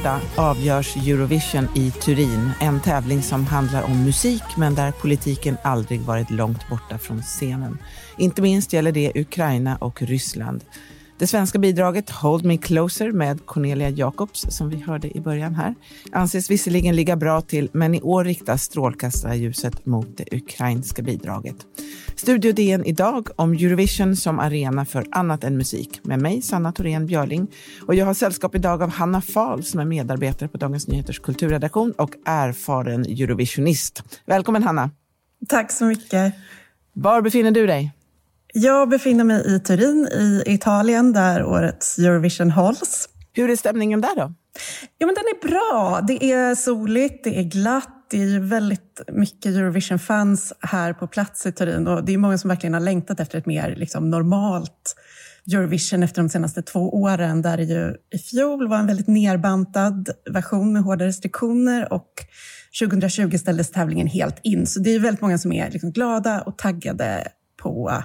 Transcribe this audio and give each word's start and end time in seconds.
På 0.00 0.04
lördag 0.04 0.20
avgörs 0.36 0.96
Eurovision 0.96 1.68
i 1.74 1.90
Turin. 1.90 2.50
En 2.60 2.80
tävling 2.80 3.22
som 3.22 3.46
handlar 3.46 3.82
om 3.82 4.04
musik 4.04 4.42
men 4.56 4.74
där 4.74 4.92
politiken 4.92 5.56
aldrig 5.64 6.00
varit 6.00 6.30
långt 6.30 6.68
borta 6.68 6.98
från 6.98 7.22
scenen. 7.22 7.78
Inte 8.18 8.42
minst 8.42 8.72
gäller 8.72 8.92
det 8.92 9.12
Ukraina 9.14 9.76
och 9.76 10.02
Ryssland. 10.02 10.64
Det 11.20 11.26
svenska 11.26 11.58
bidraget 11.58 12.10
Hold 12.10 12.44
Me 12.44 12.56
Closer 12.56 13.12
med 13.12 13.46
Cornelia 13.46 13.88
Jacobs, 13.88 14.46
som 14.48 14.68
vi 14.68 14.76
hörde 14.76 15.16
i 15.16 15.20
början 15.20 15.54
här, 15.54 15.74
anses 16.12 16.50
visserligen 16.50 16.96
ligga 16.96 17.16
bra 17.16 17.40
till, 17.40 17.68
men 17.72 17.94
i 17.94 18.00
år 18.02 18.24
riktas 18.24 18.62
strålkastarljuset 18.62 19.86
mot 19.86 20.16
det 20.16 20.24
ukrainska 20.32 21.02
bidraget. 21.02 21.56
Studio 22.14 22.52
DN 22.52 22.84
idag 22.84 23.28
om 23.36 23.52
Eurovision 23.52 24.16
som 24.16 24.38
arena 24.38 24.84
för 24.84 25.06
annat 25.10 25.44
än 25.44 25.56
musik 25.56 26.00
med 26.02 26.22
mig, 26.22 26.42
Sanna 26.42 26.72
Thorén 26.72 27.06
Björling. 27.06 27.46
Och 27.86 27.94
jag 27.94 28.06
har 28.06 28.14
sällskap 28.14 28.54
idag 28.54 28.82
av 28.82 28.90
Hanna 28.90 29.20
Fahl 29.20 29.64
som 29.64 29.80
är 29.80 29.84
medarbetare 29.84 30.48
på 30.48 30.58
Dagens 30.58 30.88
Nyheters 30.88 31.18
kulturredaktion 31.18 31.92
och 31.92 32.14
erfaren 32.24 33.04
Eurovisionist. 33.04 34.02
Välkommen 34.26 34.62
Hanna! 34.62 34.90
Tack 35.48 35.72
så 35.72 35.84
mycket. 35.84 36.34
Var 36.92 37.22
befinner 37.22 37.50
du 37.50 37.66
dig? 37.66 37.92
Jag 38.52 38.88
befinner 38.88 39.24
mig 39.24 39.54
i 39.56 39.60
Turin 39.60 40.08
i 40.12 40.42
Italien 40.46 41.12
där 41.12 41.44
årets 41.44 41.98
Eurovision 41.98 42.50
hålls. 42.50 43.08
Hur 43.32 43.50
är 43.50 43.56
stämningen 43.56 44.00
där 44.00 44.16
då? 44.16 44.34
Ja, 44.98 45.06
men 45.06 45.14
den 45.14 45.24
är 45.24 45.48
bra. 45.48 46.00
Det 46.00 46.32
är 46.32 46.54
soligt, 46.54 47.24
det 47.24 47.38
är 47.38 47.42
glatt. 47.42 47.96
Det 48.10 48.22
är 48.22 48.26
ju 48.26 48.40
väldigt 48.40 49.00
mycket 49.12 49.46
Eurovision-fans 49.46 50.52
här 50.60 50.92
på 50.92 51.06
plats 51.06 51.46
i 51.46 51.52
Turin 51.52 51.86
och 51.86 52.04
det 52.04 52.14
är 52.14 52.18
många 52.18 52.38
som 52.38 52.48
verkligen 52.48 52.74
har 52.74 52.80
längtat 52.80 53.20
efter 53.20 53.38
ett 53.38 53.46
mer 53.46 53.74
liksom, 53.76 54.10
normalt 54.10 54.94
Eurovision 55.52 56.02
efter 56.02 56.22
de 56.22 56.28
senaste 56.28 56.62
två 56.62 56.94
åren 56.94 57.42
där 57.42 57.56
det 57.56 57.62
ju 57.62 57.94
i 58.14 58.18
fjol 58.18 58.68
var 58.68 58.78
en 58.78 58.86
väldigt 58.86 59.06
nerbantad 59.06 60.10
version 60.30 60.72
med 60.72 60.82
hårda 60.82 61.04
restriktioner 61.04 61.92
och 61.92 62.10
2020 62.80 63.36
ställdes 63.38 63.70
tävlingen 63.70 64.06
helt 64.06 64.36
in. 64.42 64.66
Så 64.66 64.80
det 64.80 64.94
är 64.94 65.00
väldigt 65.00 65.20
många 65.20 65.38
som 65.38 65.52
är 65.52 65.70
liksom 65.70 65.92
glada 65.92 66.40
och 66.40 66.58
taggade 66.58 67.28
på 67.62 68.02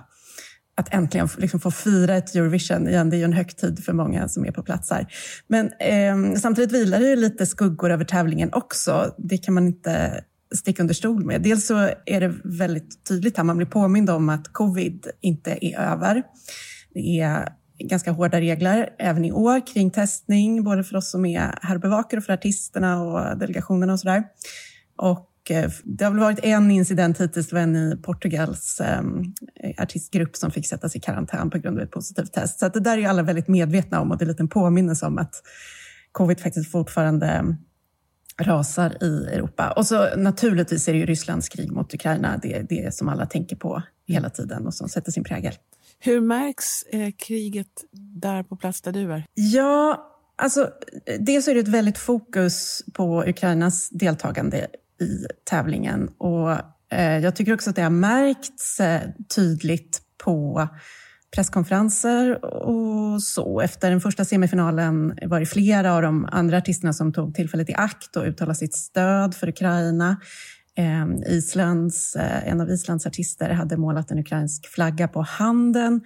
att 0.78 0.94
äntligen 0.94 1.30
liksom 1.38 1.60
få 1.60 1.72
fira 1.72 2.16
ett 2.16 2.36
Eurovision 2.36 2.88
igen. 2.88 3.10
Det 3.10 3.16
är 3.16 3.18
ju 3.18 3.24
en 3.24 3.34
högtid 3.34 3.84
för 3.86 3.94
många 3.94 4.28
som 4.28 4.46
är 4.46 4.52
på 4.52 4.64
plats 4.64 4.92
här. 4.92 5.08
Men 5.48 5.72
eh, 5.80 6.40
samtidigt 6.40 6.72
vilar 6.72 7.00
det 7.00 7.10
ju 7.10 7.16
lite 7.16 7.46
skuggor 7.46 7.92
över 7.92 8.06
tävlingen 8.06 8.50
också. 8.54 9.16
Det 9.18 9.38
kan 9.38 9.54
man 9.54 9.68
inte 9.68 10.24
sticka 10.56 10.84
under 10.84 10.94
stol 10.94 11.26
med. 11.26 11.42
Dels 11.42 11.68
så 11.68 11.90
är 12.06 12.20
det 12.20 12.34
väldigt 12.44 13.06
tydligt 13.08 13.38
här, 13.38 13.44
man 13.44 13.58
blir 13.58 13.68
påmind 13.68 14.10
om 14.10 14.30
att 14.30 14.54
covid 14.54 15.08
inte 15.22 15.58
är 15.62 15.80
över. 15.80 16.24
Det 16.94 17.20
är 17.20 17.50
ganska 17.80 18.12
hårda 18.12 18.40
regler 18.42 18.90
även 19.00 19.26
i 19.26 19.32
år 19.32 19.68
kring 19.68 19.92
testning, 19.92 20.64
både 20.64 20.84
för 20.84 20.96
oss 20.96 21.12
som 21.12 21.26
är 21.26 21.60
här 21.62 21.76
och 21.76 21.82
bevakar 21.82 22.18
och 22.18 22.24
för 22.24 22.34
artisterna 22.34 23.02
och 23.04 23.38
delegationerna 23.38 23.94
och 23.94 24.00
sådär. 24.00 24.24
Och 24.98 25.32
Eh, 25.52 25.72
det 25.84 26.06
har 26.06 26.12
väl 26.12 26.20
varit 26.20 26.40
en 26.44 26.72
incident 26.72 27.22
hittills, 27.22 27.48
det 27.48 27.56
var 27.56 27.62
en 27.62 27.76
i 27.76 27.98
Portugals 27.98 28.82
um, 29.00 29.34
artistgrupp 29.78 30.36
som 30.36 30.52
fick 30.52 30.68
sättas 30.68 30.96
i 30.96 31.00
karantän 31.00 31.50
på 31.50 31.58
grund 31.58 31.78
av 31.78 31.84
ett 31.84 31.92
positivt 31.92 32.34
test. 32.34 32.60
Så 32.60 32.70
det 32.70 32.80
där 32.80 32.98
är 32.98 33.08
alla 33.08 33.24
väldigt 33.24 33.48
medvetna 33.48 34.02
om 34.02 34.12
och 34.12 34.18
det 34.18 34.24
är 34.24 34.26
en 34.26 34.32
liten 34.32 34.48
påminnelse 34.48 35.06
om 35.06 35.18
att 35.18 35.36
covid 36.12 36.40
faktiskt 36.40 36.72
fortfarande 36.72 37.58
rasar 38.42 39.04
i 39.04 39.26
Europa. 39.34 39.72
Och 39.72 39.88
så 39.88 40.16
naturligtvis 40.16 40.88
är 40.88 40.94
det 40.94 41.00
ju 41.00 41.06
Rysslands 41.06 41.50
krig 41.50 41.72
mot 41.72 41.94
Ukraina, 41.94 42.40
det 42.42 42.54
är 42.54 42.64
det 42.64 42.96
som 42.96 43.10
alla 43.10 43.26
tänker 43.26 43.56
på 43.56 43.82
hela 44.08 44.30
tiden 44.30 44.68
och 44.68 44.74
som 44.74 44.90
sätter 44.90 45.12
sin 45.12 45.24
prägel. 45.24 45.54
Hur 46.00 46.22
märks 46.22 46.84
eh, 46.84 47.12
kriget 47.18 47.84
där 48.22 48.44
på 48.44 48.56
plats 48.56 48.82
där 48.82 48.92
du 48.92 49.14
är? 49.14 49.26
Ja, 49.34 50.12
alltså 50.36 50.70
dels 51.20 51.48
är 51.48 51.54
det 51.54 51.60
ett 51.60 51.68
väldigt 51.68 51.98
fokus 51.98 52.84
på 52.94 53.24
Ukrainas 53.28 53.90
deltagande 53.90 54.68
i 55.02 55.26
tävlingen. 55.50 56.10
Och 56.18 56.52
eh, 56.92 57.18
jag 57.18 57.36
tycker 57.36 57.54
också 57.54 57.70
att 57.70 57.76
det 57.76 57.82
har 57.82 57.90
märkts 57.90 58.80
eh, 58.80 59.02
tydligt 59.36 60.02
på 60.24 60.68
presskonferenser 61.36 62.46
och 62.46 63.24
så. 63.24 63.62
Efter 63.62 63.90
den 63.90 64.02
första 64.02 64.26
semifinalen 64.26 65.20
var 65.22 65.40
det 65.40 65.46
flera 65.46 65.94
av 65.94 66.02
de 66.02 66.28
andra 66.32 66.58
artisterna 66.58 66.94
som 66.94 67.14
tog 67.14 67.36
tillfället 67.36 67.70
i 67.70 67.74
akt 67.74 68.16
och 68.16 68.26
uttalade 68.26 68.56
sitt 68.56 68.76
stöd 68.76 69.36
för 69.36 69.50
Ukraina. 69.50 70.18
Ehm, 70.78 71.24
Islands, 71.24 72.16
eh, 72.16 72.48
en 72.48 72.62
av 72.62 72.70
Islands 72.70 73.06
artister 73.06 73.50
hade 73.50 73.78
målat 73.78 74.12
en 74.12 74.20
ukrainsk 74.20 74.68
flagga 74.68 75.08
på 75.08 75.22
handen. 75.22 76.02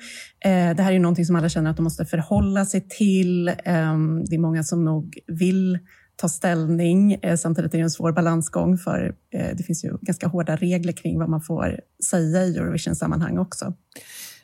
Eh, 0.46 0.76
det 0.76 0.84
här 0.84 0.90
är 0.90 0.92
ju 0.92 1.00
någonting 1.00 1.26
som 1.26 1.36
alla 1.36 1.50
känner 1.50 1.70
att 1.70 1.78
de 1.78 1.84
måste 1.84 2.06
förhålla 2.06 2.66
sig 2.66 2.88
till. 2.90 3.52
Ehm, 3.64 4.26
det 4.26 4.36
är 4.36 4.40
många 4.40 4.64
som 4.64 4.86
nog 4.86 5.20
vill 5.28 5.80
ta 6.20 6.30
ställning. 6.30 7.14
Eh, 7.14 7.36
samtidigt 7.36 7.74
är 7.74 7.78
det 7.78 7.84
en 7.84 7.90
svår 7.90 8.12
balansgång 8.12 8.78
för 8.78 9.16
eh, 9.34 9.56
det 9.56 9.64
finns 9.64 9.86
ju 9.86 9.98
ganska 10.02 10.28
hårda 10.28 10.56
regler 10.56 10.94
kring 10.94 11.20
vad 11.20 11.30
man 11.30 11.42
får 11.42 11.80
säga 12.10 12.46
i 12.46 12.58
Eurovision-sammanhang 12.58 13.38
också. 13.38 13.74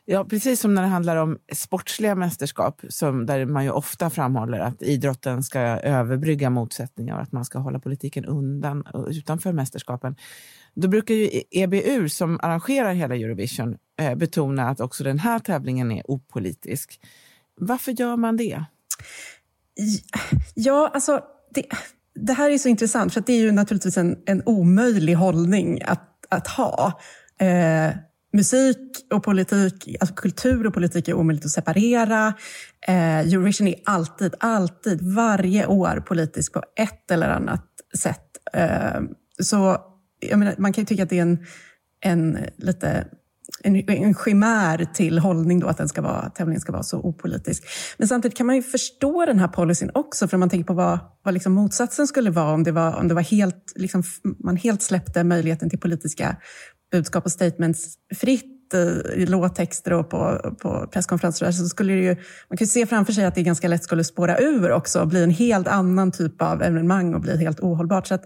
Ja, 0.08 0.26
precis 0.26 0.60
som 0.60 0.74
när 0.74 0.82
det 0.82 0.88
handlar 0.88 1.16
om 1.16 1.38
sportsliga 1.54 2.16
mästerskap, 2.16 2.82
som, 2.90 3.26
där 3.26 3.46
man 3.46 3.64
ju 3.64 3.72
ofta 3.72 4.10
framhåller 4.10 4.60
att 4.60 4.82
idrotten 4.82 5.44
ska 5.44 5.60
överbrygga 5.60 6.50
motsättningar 6.50 7.16
och 7.16 7.22
att 7.22 7.32
man 7.32 7.46
ska 7.46 7.60
hålla 7.60 7.80
politiken 7.80 8.26
undan 8.26 8.84
utanför 9.10 9.54
mästerskapen. 9.54 10.16
Då 10.74 10.88
brukar 10.88 11.16
ju 11.16 11.42
EBU, 11.52 12.10
som 12.10 12.40
arrangerar 12.44 12.94
hela 12.94 13.16
Eurovision, 13.16 13.78
eh, 14.00 14.16
betona 14.16 14.70
att 14.70 14.80
också 14.80 15.04
den 15.04 15.20
här 15.20 15.40
tävlingen 15.40 15.92
är 15.92 16.12
opolitisk. 16.12 17.00
Varför 17.56 17.92
gör 17.92 18.18
man 18.18 18.38
det? 18.38 18.66
Ja, 20.56 20.92
alltså 20.94 21.22
det, 21.56 21.66
det, 22.16 22.34
här 22.34 22.50
är 22.50 22.58
så 22.58 22.70
intressant, 22.70 23.14
för 23.14 23.24
det 23.26 23.34
är 23.34 23.42
ju 23.42 23.52
naturligtvis 23.52 23.98
en, 23.98 24.18
en 24.26 24.44
omöjlig 24.46 25.14
hållning 25.14 25.82
att, 25.86 26.26
att 26.30 26.48
ha. 26.48 27.00
Eh, 27.40 27.96
musik 28.34 29.06
och 29.14 29.24
politik, 29.24 29.96
alltså 30.00 30.16
kultur 30.16 30.68
och 30.68 30.74
politik 30.74 31.08
är 31.08 31.14
omöjligt 31.14 31.46
att 31.46 31.52
separera. 31.52 32.34
Eh, 32.88 33.20
Eurovision 33.20 33.68
är 33.68 33.76
alltid, 33.86 34.36
alltid, 34.40 35.02
varje 35.02 35.66
år 35.66 36.04
politisk 36.08 36.54
på 36.54 36.64
ett 36.76 37.12
eller 37.12 37.30
annat 37.30 37.66
sätt. 37.98 38.38
Eh, 38.54 39.02
så 39.40 39.78
jag 40.20 40.40
menar, 40.40 40.56
man 40.58 40.74
kan 40.74 40.82
ju 40.82 40.86
tycka 40.86 41.04
att 41.04 41.10
det 41.10 41.18
är 41.18 41.22
en, 41.22 41.46
en 42.00 42.38
lite 42.58 43.08
en, 43.64 43.90
en 43.90 44.14
skimär 44.14 44.86
till 44.94 45.20
hållning 45.20 45.60
då 45.60 45.68
att 45.68 45.78
den 45.78 45.90
ska 45.90 46.02
vara, 46.02 46.30
tävlingen 46.30 46.62
ska 46.62 46.72
vara 46.72 46.84
så 46.84 47.00
opolitisk. 47.00 47.64
Men 47.98 48.08
samtidigt 48.08 48.38
kan 48.38 48.48
man 48.48 48.56
ju 48.56 48.62
förstå 48.62 49.26
den 49.26 49.40
här 49.40 49.48
policyn 49.48 49.92
också, 49.94 50.28
för 50.28 50.38
om 50.38 50.40
man 50.40 50.50
tänker 50.50 50.68
på 50.68 50.74
vad, 50.74 51.00
vad 51.24 51.34
liksom 51.34 51.54
motsatsen 51.54 52.08
skulle 52.08 52.30
vara 52.30 52.54
om 52.54 52.64
det 52.64 52.72
var, 52.72 52.96
om 52.96 53.08
det 53.08 53.14
var 53.14 53.22
helt, 53.22 53.74
liksom, 53.76 54.04
man 54.44 54.58
helt 54.58 54.82
släppte 54.82 55.24
möjligheten 55.24 55.70
till 55.70 55.80
politiska 55.80 56.38
budskap 56.92 57.26
och 57.26 57.32
statements 57.32 57.96
fritt 58.16 58.74
eh, 58.74 59.22
i 59.22 59.26
låttexter 59.26 59.94
och 59.94 60.10
på, 60.10 60.56
på 60.62 60.88
presskonferenser 60.92 61.52
så 61.52 61.66
skulle 61.66 61.94
det 61.94 62.02
ju, 62.02 62.16
man 62.50 62.58
kan 62.58 62.66
ju 62.66 62.68
se 62.68 62.86
framför 62.86 63.14
sig 63.14 63.26
att 63.26 63.36
det 63.36 63.44
ganska 63.44 63.68
lätt 63.68 63.84
skulle 63.84 64.04
spåra 64.04 64.40
ur 64.40 64.72
också 64.72 65.02
och 65.02 65.08
bli 65.08 65.24
en 65.24 65.32
helt 65.32 65.68
annan 65.68 66.12
typ 66.12 66.42
av 66.42 66.62
evenemang 66.62 67.14
och 67.14 67.22
bli 67.22 67.38
helt 67.38 67.60
ohållbart. 67.60 68.08
Så 68.08 68.18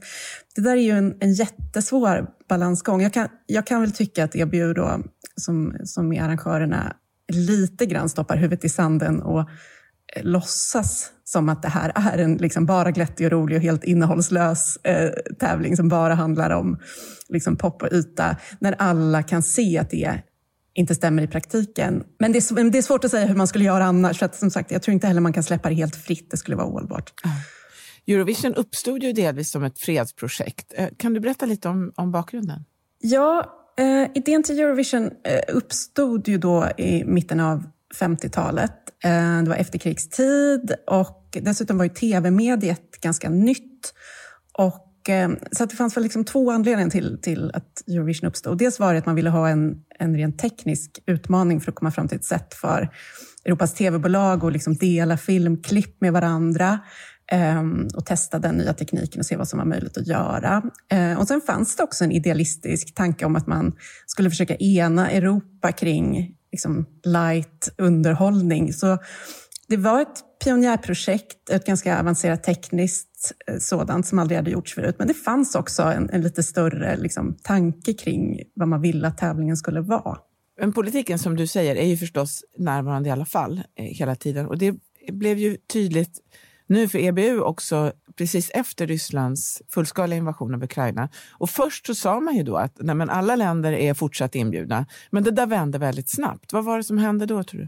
det 0.55 0.61
där 0.61 0.71
är 0.71 0.81
ju 0.81 0.91
en, 0.91 1.15
en 1.19 1.33
jättesvår 1.33 2.27
balansgång. 2.49 3.01
Jag 3.01 3.13
kan, 3.13 3.27
jag 3.45 3.67
kan 3.67 3.81
väl 3.81 3.91
tycka 3.91 4.23
att 4.23 4.35
EBU 4.35 4.73
då, 4.73 5.01
som, 5.39 5.75
som 5.83 6.13
är 6.13 6.21
arrangörerna, 6.21 6.95
lite 7.31 7.85
grann 7.85 8.09
stoppar 8.09 8.37
huvudet 8.37 8.65
i 8.65 8.69
sanden 8.69 9.21
och 9.21 9.39
eh, 9.39 10.23
låtsas 10.23 11.11
som 11.23 11.49
att 11.49 11.61
det 11.61 11.69
här 11.69 11.91
är 11.95 12.17
en 12.17 12.37
liksom 12.37 12.65
bara 12.65 12.91
glättig 12.91 13.25
och 13.25 13.31
rolig 13.31 13.57
och 13.57 13.63
helt 13.63 13.83
innehållslös 13.83 14.77
eh, 14.77 15.09
tävling 15.39 15.77
som 15.77 15.89
bara 15.89 16.13
handlar 16.13 16.49
om 16.49 16.79
liksom 17.29 17.55
pop 17.55 17.81
och 17.81 17.93
yta, 17.93 18.37
när 18.59 18.75
alla 18.77 19.23
kan 19.23 19.43
se 19.43 19.77
att 19.77 19.89
det 19.89 20.21
inte 20.73 20.95
stämmer 20.95 21.23
i 21.23 21.27
praktiken. 21.27 22.03
Men 22.19 22.31
det 22.31 22.37
är, 22.37 22.69
det 22.69 22.77
är 22.77 22.81
svårt 22.81 23.03
att 23.03 23.11
säga 23.11 23.25
hur 23.25 23.35
man 23.35 23.47
skulle 23.47 23.63
göra 23.63 23.85
annars. 23.85 24.19
För 24.19 24.25
att, 24.25 24.35
som 24.35 24.51
sagt, 24.51 24.71
jag 24.71 24.81
tror 24.81 24.93
inte 24.93 25.07
heller 25.07 25.21
man 25.21 25.33
kan 25.33 25.43
släppa 25.43 25.69
det 25.69 25.75
helt 25.75 25.95
fritt. 25.95 26.31
Det 26.31 26.37
skulle 26.37 26.57
vara 26.57 26.67
ohållbart. 26.67 27.13
Eurovision 28.07 28.53
uppstod 28.53 29.03
ju 29.03 29.13
delvis 29.13 29.51
som 29.51 29.63
ett 29.63 29.79
fredsprojekt. 29.79 30.73
Eh, 30.75 30.89
kan 30.97 31.13
du 31.13 31.19
berätta 31.19 31.45
lite 31.45 31.69
om, 31.69 31.91
om 31.95 32.11
bakgrunden? 32.11 32.65
Ja, 32.99 33.58
eh, 33.79 34.07
idén 34.15 34.43
till 34.43 34.59
Eurovision 34.59 35.03
eh, 35.03 35.55
uppstod 35.55 36.27
ju 36.27 36.37
då 36.37 36.69
i 36.77 37.03
mitten 37.03 37.39
av 37.39 37.63
50-talet. 37.99 38.73
Eh, 39.03 39.41
det 39.43 39.49
var 39.49 39.55
efterkrigstid 39.55 40.73
och 40.87 41.37
dessutom 41.41 41.77
var 41.77 41.85
ju 41.85 41.89
tv-mediet 41.89 43.01
ganska 43.01 43.29
nytt. 43.29 43.93
Och 44.53 44.85
Eh, 45.09 45.29
så 45.51 45.65
det 45.65 45.75
fanns 45.75 45.97
väl 45.97 46.03
liksom 46.03 46.25
två 46.25 46.51
anledningar 46.51 46.89
till, 46.89 47.17
till 47.21 47.51
att 47.53 47.87
Eurovision 47.87 48.27
uppstod. 48.27 48.57
Dels 48.57 48.79
var 48.79 48.93
det 48.93 48.99
att 48.99 49.05
man 49.05 49.15
ville 49.15 49.29
ha 49.29 49.49
en, 49.49 49.75
en 49.99 50.17
rent 50.17 50.39
teknisk 50.39 50.99
utmaning 51.05 51.61
för 51.61 51.71
att 51.71 51.75
komma 51.75 51.91
fram 51.91 52.07
till 52.07 52.17
ett 52.17 52.25
sätt 52.25 52.53
för 52.53 52.89
Europas 53.45 53.73
tv-bolag 53.73 54.45
att 54.45 54.53
liksom 54.53 54.75
dela 54.75 55.17
filmklipp 55.17 56.01
med 56.01 56.13
varandra 56.13 56.79
Ehm, 57.31 57.87
och 57.95 58.05
testa 58.05 58.39
den 58.39 58.57
nya 58.57 58.73
tekniken 58.73 59.19
och 59.19 59.25
se 59.25 59.37
vad 59.37 59.47
som 59.47 59.59
var 59.59 59.65
möjligt 59.65 59.97
att 59.97 60.07
göra. 60.07 60.63
Ehm, 60.89 61.17
och 61.17 61.27
sen 61.27 61.41
fanns 61.41 61.75
det 61.75 61.83
också 61.83 62.03
en 62.03 62.11
idealistisk 62.11 62.95
tanke 62.95 63.25
om 63.25 63.35
att 63.35 63.47
man 63.47 63.75
skulle 64.05 64.29
försöka 64.29 64.55
ena 64.55 65.11
Europa 65.11 65.71
kring 65.71 66.35
liksom, 66.51 66.85
light 67.03 67.73
underhållning. 67.77 68.73
Så 68.73 68.97
det 69.67 69.77
var 69.77 70.01
ett 70.01 70.23
pionjärprojekt, 70.43 71.49
ett 71.49 71.65
ganska 71.65 71.99
avancerat 71.99 72.43
tekniskt 72.43 73.31
eh, 73.47 73.57
sådant 73.59 74.07
som 74.07 74.19
aldrig 74.19 74.37
hade 74.37 74.51
gjorts 74.51 74.75
förut. 74.75 74.95
Men 74.99 75.07
det 75.07 75.13
fanns 75.13 75.55
också 75.55 75.83
en, 75.83 76.09
en 76.09 76.21
lite 76.21 76.43
större 76.43 76.97
liksom, 76.97 77.37
tanke 77.43 77.93
kring 77.93 78.41
vad 78.55 78.67
man 78.67 78.81
ville 78.81 79.07
att 79.07 79.17
tävlingen 79.17 79.57
skulle 79.57 79.81
vara. 79.81 80.17
Men 80.59 80.73
politiken 80.73 81.19
som 81.19 81.35
du 81.35 81.47
säger 81.47 81.75
är 81.75 81.85
ju 81.85 81.97
förstås 81.97 82.43
närvarande 82.57 83.09
i 83.09 83.11
alla 83.11 83.25
fall 83.25 83.61
eh, 83.75 83.85
hela 83.85 84.15
tiden. 84.15 84.45
Och 84.45 84.57
det 84.57 84.75
blev 85.11 85.37
ju 85.37 85.57
tydligt 85.73 86.19
nu 86.69 86.87
för 86.87 86.99
EBU 86.99 87.41
också 87.41 87.91
precis 88.17 88.51
efter 88.53 88.87
Rysslands 88.87 89.61
fullskaliga 89.69 90.17
invasion 90.17 90.55
av 90.55 90.63
Ukraina. 90.63 91.09
Och 91.31 91.49
först 91.49 91.85
så 91.85 91.95
sa 91.95 92.19
man 92.19 92.35
ju 92.35 92.43
då 92.43 92.55
att 92.55 92.75
nej, 92.79 92.95
men 92.95 93.09
alla 93.09 93.35
länder 93.35 93.71
är 93.71 93.93
fortsatt 93.93 94.35
inbjudna. 94.35 94.85
Men 95.09 95.23
det 95.23 95.31
där 95.31 95.47
vände 95.47 95.77
väldigt 95.77 96.09
snabbt. 96.09 96.53
Vad 96.53 96.65
var 96.65 96.77
det 96.77 96.83
som 96.83 96.97
hände 96.97 97.25
då 97.25 97.43
tror 97.43 97.61
du? 97.61 97.67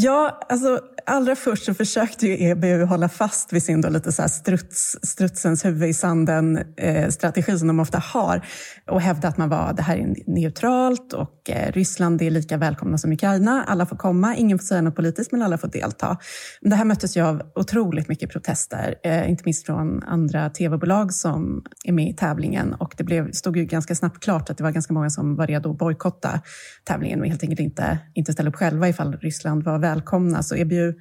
Ja, 0.00 0.40
alltså 0.48 0.80
allra 1.06 1.36
först 1.36 1.64
så 1.64 1.74
försökte 1.74 2.26
ju 2.26 2.48
EBU 2.48 2.84
hålla 2.84 3.08
fast 3.08 3.52
vid 3.52 3.62
sin 3.62 3.80
då 3.80 3.88
lite 3.88 4.12
så 4.12 4.28
struts, 4.28 4.96
strutsens 5.02 5.64
huvud 5.64 5.88
i 5.88 5.94
sanden-strategi 5.94 7.52
eh, 7.52 7.58
som 7.58 7.68
de 7.68 7.80
ofta 7.80 7.98
har 7.98 8.46
och 8.86 9.00
hävda 9.00 9.28
att 9.28 9.36
man 9.36 9.48
var, 9.48 9.72
det 9.72 9.82
här 9.82 9.96
är 9.96 10.14
neutralt 10.26 11.12
och 11.12 11.50
eh, 11.50 11.72
Ryssland 11.72 12.22
är 12.22 12.30
lika 12.30 12.56
välkomna 12.56 12.98
som 12.98 13.12
Ukraina. 13.12 13.64
Alla 13.64 13.86
får 13.86 13.96
komma, 13.96 14.36
ingen 14.36 14.58
får 14.58 14.64
säga 14.64 14.80
något 14.80 14.96
politiskt 14.96 15.32
men 15.32 15.42
alla 15.42 15.58
får 15.58 15.68
delta. 15.68 16.16
Det 16.60 16.74
här 16.74 16.84
möttes 16.84 17.16
ju 17.16 17.20
av 17.20 17.42
otroligt 17.54 18.08
mycket 18.08 18.30
protester, 18.30 18.94
eh, 19.04 19.30
inte 19.30 19.42
minst 19.44 19.66
från 19.66 20.02
andra 20.02 20.50
tv-bolag 20.50 21.12
som 21.12 21.64
är 21.84 21.92
med 21.92 22.08
i 22.08 22.14
tävlingen 22.14 22.74
och 22.74 22.94
det 22.96 23.04
blev, 23.04 23.32
stod 23.32 23.56
ju 23.56 23.64
ganska 23.64 23.94
snabbt 23.94 24.22
klart 24.22 24.50
att 24.50 24.56
det 24.58 24.64
var 24.64 24.70
ganska 24.70 24.92
många 24.92 25.10
som 25.10 25.36
var 25.36 25.46
redo 25.46 25.70
att 25.70 25.78
bojkotta 25.78 26.40
tävlingen 26.84 27.20
och 27.20 27.26
helt 27.26 27.42
enkelt 27.42 27.60
inte, 27.60 27.98
inte 28.14 28.32
ställa 28.32 28.48
upp 28.48 28.56
själva 28.56 28.88
ifall 28.88 29.16
Ryssland 29.16 29.37
Ryssland 29.38 29.62
var 29.62 29.78
välkomna. 29.78 30.42
Så 30.42 30.54
EBU 30.54 30.94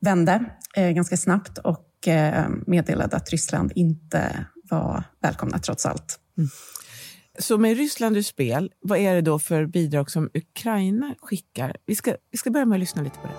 vände 0.00 0.44
eh, 0.76 0.90
ganska 0.90 1.16
snabbt 1.16 1.58
och 1.58 2.08
eh, 2.08 2.48
meddelade 2.66 3.16
att 3.16 3.30
Ryssland 3.30 3.72
inte 3.74 4.46
var 4.70 5.04
välkomna 5.22 5.58
trots 5.58 5.86
allt. 5.86 6.18
Mm. 6.38 6.50
Så 7.38 7.58
med 7.58 7.76
Ryssland 7.76 8.16
ur 8.16 8.22
spel, 8.22 8.72
vad 8.80 8.98
är 8.98 9.14
det 9.14 9.20
då 9.20 9.38
för 9.38 9.66
bidrag 9.66 10.10
som 10.10 10.30
Ukraina 10.34 11.14
skickar? 11.18 11.76
Vi 11.86 11.94
ska, 11.94 12.14
vi 12.30 12.38
ska 12.38 12.50
börja 12.50 12.66
med 12.66 12.76
att 12.76 12.80
lyssna 12.80 13.02
lite 13.02 13.18
på 13.18 13.26
det. 13.26 13.34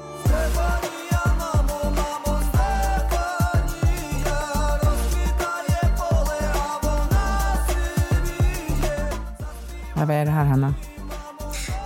Ja, 9.95 10.05
vad 10.05 10.15
är 10.15 10.25
det 10.25 10.31
här, 10.31 10.45
Hanna? 10.45 10.73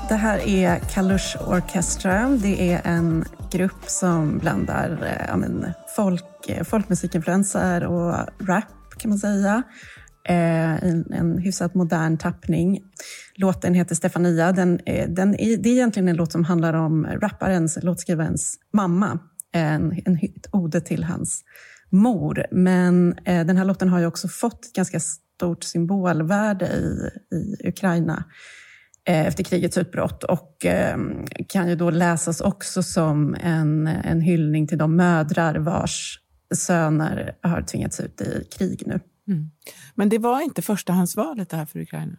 Det 0.09 0.15
här 0.15 0.47
är 0.47 0.79
Kalush 0.79 1.49
Orchestra. 1.49 2.29
Det 2.41 2.71
är 2.71 2.81
en 2.83 3.25
grupp 3.51 3.89
som 3.89 4.37
blandar 4.37 4.89
eh, 5.03 5.25
ja, 5.27 5.37
men, 5.37 5.73
folk, 5.95 6.49
eh, 6.49 6.63
folkmusikinfluenser 6.63 7.85
och 7.85 8.13
rap, 8.47 8.63
kan 8.97 9.09
man 9.09 9.19
säga. 9.19 9.63
Eh, 10.27 10.83
en, 10.83 11.13
en 11.13 11.37
hyfsat 11.37 11.75
modern 11.75 12.17
tappning. 12.17 12.79
Låten 13.35 13.73
heter 13.73 13.95
Stefania. 13.95 14.51
Den, 14.51 14.79
eh, 14.85 15.09
den 15.09 15.39
är, 15.39 15.57
det 15.57 15.69
är 15.69 15.73
egentligen 15.73 16.07
en 16.07 16.15
låt 16.15 16.31
som 16.31 16.43
handlar 16.43 16.73
om 16.73 17.05
rapparens, 17.05 17.77
låtskrivarens 17.81 18.59
mamma. 18.73 19.19
En, 19.51 20.01
en, 20.05 20.15
ett 20.15 20.47
ode 20.51 20.81
till 20.81 21.03
hans 21.03 21.43
mor. 21.89 22.45
Men 22.51 23.13
eh, 23.25 23.45
den 23.45 23.57
här 23.57 23.65
låten 23.65 23.89
har 23.89 23.99
ju 23.99 24.05
också 24.05 24.27
fått 24.27 24.73
ganska 24.75 24.99
stort 24.99 25.63
symbolvärde 25.63 26.65
i, 26.65 27.09
i 27.35 27.67
Ukraina 27.67 28.25
efter 29.05 29.43
krigets 29.43 29.77
utbrott 29.77 30.23
och 30.23 30.65
ehm, 30.65 31.25
kan 31.47 31.69
ju 31.69 31.75
då 31.75 31.89
läsas 31.89 32.41
också 32.41 32.83
som 32.83 33.35
en, 33.39 33.87
en 33.87 34.21
hyllning 34.21 34.67
till 34.67 34.77
de 34.77 34.95
mödrar 34.95 35.55
vars 35.55 36.19
söner 36.55 37.35
har 37.41 37.61
tvingats 37.61 37.99
ut 37.99 38.21
i 38.21 38.47
krig 38.57 38.83
nu. 38.85 38.99
Mm. 39.27 39.51
Men 39.95 40.09
det 40.09 40.17
var 40.17 40.41
inte 40.41 40.61
förstahandsvalet 40.61 41.49
det 41.49 41.57
här 41.57 41.65
för 41.65 41.79
Ukraina? 41.79 42.17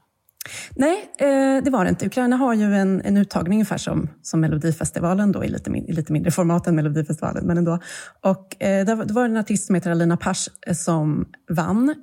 Nej, 0.74 1.12
eh, 1.18 1.64
det 1.64 1.70
var 1.70 1.84
det 1.84 1.90
inte. 1.90 2.06
Ukraina 2.06 2.36
har 2.36 2.54
ju 2.54 2.74
en, 2.74 3.00
en 3.00 3.16
uttagning 3.16 3.52
ungefär 3.52 3.78
som, 3.78 4.08
som 4.22 4.40
Melodifestivalen, 4.40 5.32
då, 5.32 5.44
i, 5.44 5.48
lite 5.48 5.70
i 5.70 5.92
lite 5.92 6.12
mindre 6.12 6.30
format 6.30 6.66
än 6.66 6.76
Melodifestivalen. 6.76 7.46
Men 7.46 7.58
ändå. 7.58 7.78
Och, 8.20 8.62
eh, 8.62 8.86
det 8.86 9.12
var 9.12 9.24
en 9.24 9.36
artist 9.36 9.66
som 9.66 9.74
heter 9.74 9.90
Alina 9.90 10.16
Pash 10.16 10.48
som 10.74 11.26
vann. 11.50 11.94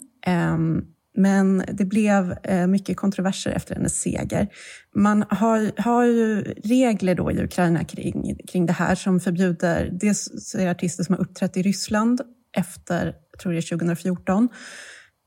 Men 1.16 1.64
det 1.74 1.86
blev 1.86 2.36
eh, 2.44 2.68
mycket 2.68 2.98
kontroverser 2.98 3.52
efter 3.52 3.76
hennes 3.76 4.02
seger. 4.02 4.48
Man 4.96 5.26
har, 5.30 5.82
har 5.82 6.04
ju 6.04 6.42
regler 6.44 7.16
då 7.16 7.32
i 7.32 7.44
Ukraina 7.44 7.84
kring, 7.84 8.38
kring 8.48 8.66
det 8.66 8.74
här 8.74 8.96
som 8.96 9.20
förbjuder... 9.20 9.90
Dels 10.02 10.56
är 10.56 10.66
det 10.66 10.72
artister 10.72 11.04
som 11.04 11.16
har 11.16 11.22
uppträtt 11.22 11.58
i 11.58 11.62
Ryssland 11.62 12.22
efter, 12.58 13.14
tror 13.42 13.54
jag, 13.54 13.68
2014, 13.68 14.50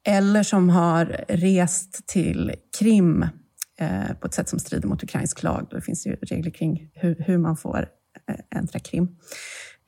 eller 0.09 0.43
som 0.43 0.69
har 0.69 1.25
rest 1.29 2.07
till 2.07 2.53
Krim 2.79 3.23
eh, 3.81 4.15
på 4.21 4.27
ett 4.27 4.35
sätt 4.35 4.49
som 4.49 4.59
strider 4.59 4.89
mot 4.89 5.03
ukrainsk 5.03 5.43
lag. 5.43 5.67
Det 5.71 5.81
finns 5.81 6.07
ju 6.07 6.15
regler 6.15 6.51
kring 6.51 6.91
hur, 6.95 7.17
hur 7.27 7.39
man 7.39 7.57
får 7.57 7.89
eh, 8.29 8.59
äntra 8.59 8.79
Krim. 8.79 9.09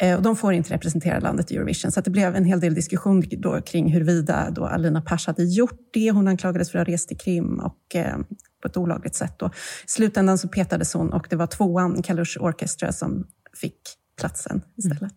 Eh, 0.02 0.16
och 0.16 0.22
de 0.22 0.36
får 0.36 0.52
inte 0.52 0.74
representera 0.74 1.20
landet 1.20 1.52
i 1.52 1.56
Eurovision. 1.56 1.92
Så 1.92 2.00
det 2.00 2.10
blev 2.10 2.36
en 2.36 2.44
hel 2.44 2.60
del 2.60 2.74
diskussion 2.74 3.22
då 3.30 3.60
kring 3.60 3.92
huruvida 3.92 4.50
då 4.50 4.64
Alina 4.64 5.02
Pash 5.02 5.26
hade 5.26 5.44
gjort 5.44 5.80
det. 5.92 6.10
Hon 6.10 6.28
anklagades 6.28 6.70
för 6.70 6.78
att 6.78 6.86
ha 6.86 6.92
rest 6.94 7.08
till 7.08 7.18
Krim 7.18 7.60
och, 7.60 7.96
eh, 7.96 8.16
på 8.62 8.68
ett 8.68 8.76
olagligt 8.76 9.14
sätt. 9.14 9.38
Då. 9.38 9.46
I 9.46 9.50
slutändan 9.86 10.38
så 10.38 10.48
petades 10.48 10.94
hon 10.94 11.12
och 11.12 11.26
det 11.30 11.36
var 11.36 11.46
tvåan, 11.46 12.02
Kalush 12.02 12.42
Orchestra, 12.42 12.92
som 12.92 13.26
fick 13.56 13.78
platsen 14.20 14.62
istället. 14.76 15.00
Mm. 15.00 15.12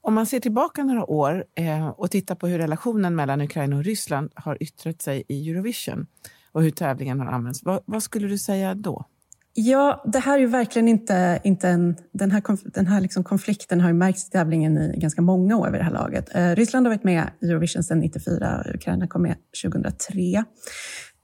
Om 0.00 0.14
man 0.14 0.26
ser 0.26 0.40
tillbaka 0.40 0.84
några 0.84 1.04
år 1.10 1.44
eh, 1.54 1.88
och 1.88 2.10
tittar 2.10 2.34
på 2.34 2.46
hur 2.46 2.58
relationen 2.58 3.16
mellan 3.16 3.40
Ukraina 3.40 3.76
och 3.76 3.84
Ryssland 3.84 4.30
har 4.34 4.62
yttrat 4.62 5.02
sig 5.02 5.24
i 5.28 5.50
Eurovision 5.50 6.06
och 6.52 6.62
hur 6.62 6.70
tävlingen 6.70 7.20
har 7.20 7.26
använts, 7.26 7.64
vad, 7.64 7.82
vad 7.84 8.02
skulle 8.02 8.28
du 8.28 8.38
säga 8.38 8.74
då? 8.74 9.04
Ja, 9.58 10.02
det 10.06 10.18
här 10.18 10.34
är 10.34 10.38
ju 10.38 10.46
verkligen 10.46 10.88
inte, 10.88 11.40
inte 11.44 11.68
en... 11.68 11.96
Den 12.12 12.30
här, 12.30 12.42
den 12.74 12.86
här 12.86 13.00
liksom 13.00 13.24
konflikten 13.24 13.80
har 13.80 13.88
ju 13.88 13.94
märkts 13.94 14.28
i 14.28 14.30
tävlingen 14.30 14.78
i 14.78 14.98
ganska 14.98 15.22
många 15.22 15.56
år 15.56 15.70
vid 15.70 15.80
det 15.80 15.84
här 15.84 15.92
laget. 15.92 16.34
Eh, 16.34 16.50
Ryssland 16.50 16.86
har 16.86 16.94
varit 16.94 17.04
med 17.04 17.30
i 17.40 17.46
Eurovision 17.46 17.82
sedan 17.82 17.98
94, 17.98 18.62
och 18.64 18.74
Ukraina 18.74 19.06
kom 19.06 19.22
med 19.22 19.36
2003. 19.64 20.44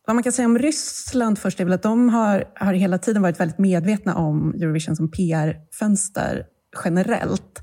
Vad 0.07 0.17
man 0.17 0.23
kan 0.23 0.33
säga 0.33 0.47
om 0.47 0.59
Ryssland 0.59 1.39
först 1.39 1.61
är 1.61 1.65
väl 1.65 1.75
att 1.75 1.83
de 1.83 2.09
har, 2.09 2.45
har 2.55 2.73
hela 2.73 2.99
tiden 2.99 3.23
varit 3.23 3.41
väldigt 3.41 3.59
medvetna 3.59 4.15
om 4.15 4.55
Eurovision 4.55 4.97
som 4.97 5.11
PR-fönster 5.11 6.45
generellt. 6.85 7.63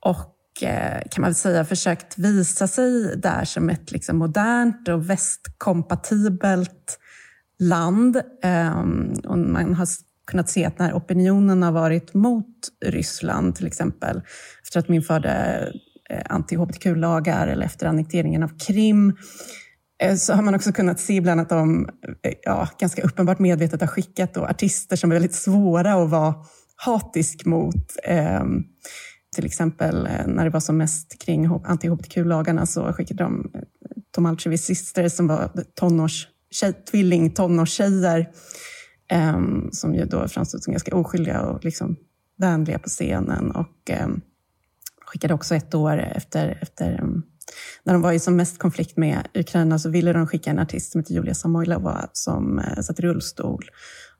Och 0.00 0.62
eh, 0.62 1.02
kan 1.10 1.20
man 1.20 1.28
väl 1.28 1.34
säga 1.34 1.64
försökt 1.64 2.18
visa 2.18 2.68
sig 2.68 3.16
där 3.16 3.44
som 3.44 3.70
ett 3.70 3.92
liksom 3.92 4.16
modernt 4.16 4.88
och 4.88 5.10
västkompatibelt 5.10 6.98
land. 7.58 8.16
Um, 8.44 9.14
och 9.24 9.38
man 9.38 9.74
har 9.74 9.86
kunnat 10.26 10.48
se 10.48 10.64
att 10.64 10.78
när 10.78 10.92
opinionen 10.92 11.62
har 11.62 11.72
varit 11.72 12.14
mot 12.14 12.68
Ryssland, 12.84 13.56
till 13.56 13.66
exempel 13.66 14.22
efter 14.62 14.78
att 14.78 14.86
de 14.86 14.94
införde 14.94 15.32
eh, 16.10 16.22
anti-hbtq-lagar 16.28 17.46
eller 17.46 17.66
efter 17.66 17.86
annekteringen 17.86 18.42
av 18.42 18.58
Krim, 18.66 19.16
eh, 20.02 20.14
så 20.14 20.32
har 20.32 20.42
man 20.42 20.54
också 20.54 20.72
kunnat 20.72 21.00
se 21.00 21.12
ibland 21.12 21.40
att 21.40 21.48
de 21.48 21.88
eh, 22.22 22.32
ja, 22.42 22.68
ganska 22.78 23.02
uppenbart 23.02 23.38
medvetet 23.38 23.80
har 23.80 23.88
skickat 23.88 24.34
då 24.34 24.44
artister 24.44 24.96
som 24.96 25.10
är 25.10 25.14
väldigt 25.14 25.34
svåra 25.34 25.94
att 25.94 26.10
vara 26.10 26.34
hatisk 26.76 27.44
mot. 27.44 27.96
Ehm, 28.04 28.62
till 29.36 29.46
exempel 29.46 30.08
när 30.26 30.44
det 30.44 30.50
var 30.50 30.60
som 30.60 30.76
mest 30.76 31.24
kring 31.24 31.46
anti-hbtq-lagarna 31.46 32.66
så 32.66 32.92
skickade 32.92 33.24
de 33.24 33.50
Tomalchevis 34.14 34.64
Sisters 34.64 35.12
som 35.12 35.26
var 35.26 35.50
tonårs 35.74 36.28
tjej, 36.50 36.72
tvilling 36.90 37.30
tonårstjejer 37.30 38.26
um, 39.12 39.68
som 39.72 39.94
ju 39.94 40.04
då 40.04 40.28
framstod 40.28 40.62
som 40.62 40.72
ganska 40.72 40.96
oskyldiga 40.96 41.40
och 41.40 41.64
liksom 41.64 41.96
vänliga 42.38 42.78
på 42.78 42.88
scenen. 42.88 43.50
Och 43.50 43.90
um, 44.04 44.20
skickade 45.06 45.34
också 45.34 45.54
ett 45.54 45.74
år 45.74 45.98
efter, 45.98 46.58
efter 46.62 47.00
um, 47.02 47.22
när 47.84 47.92
de 47.92 48.02
var 48.02 48.12
i 48.12 48.18
som 48.18 48.36
mest 48.36 48.58
konflikt 48.58 48.96
med 48.96 49.28
Ukraina 49.34 49.78
så 49.78 49.90
ville 49.90 50.12
de 50.12 50.26
skicka 50.26 50.50
en 50.50 50.58
artist 50.58 50.92
som 50.92 51.00
heter 51.00 51.14
Julia 51.14 51.34
Samoilova 51.34 52.08
som 52.12 52.58
uh, 52.58 52.80
satt 52.82 52.98
i 52.98 53.02
rullstol. 53.02 53.64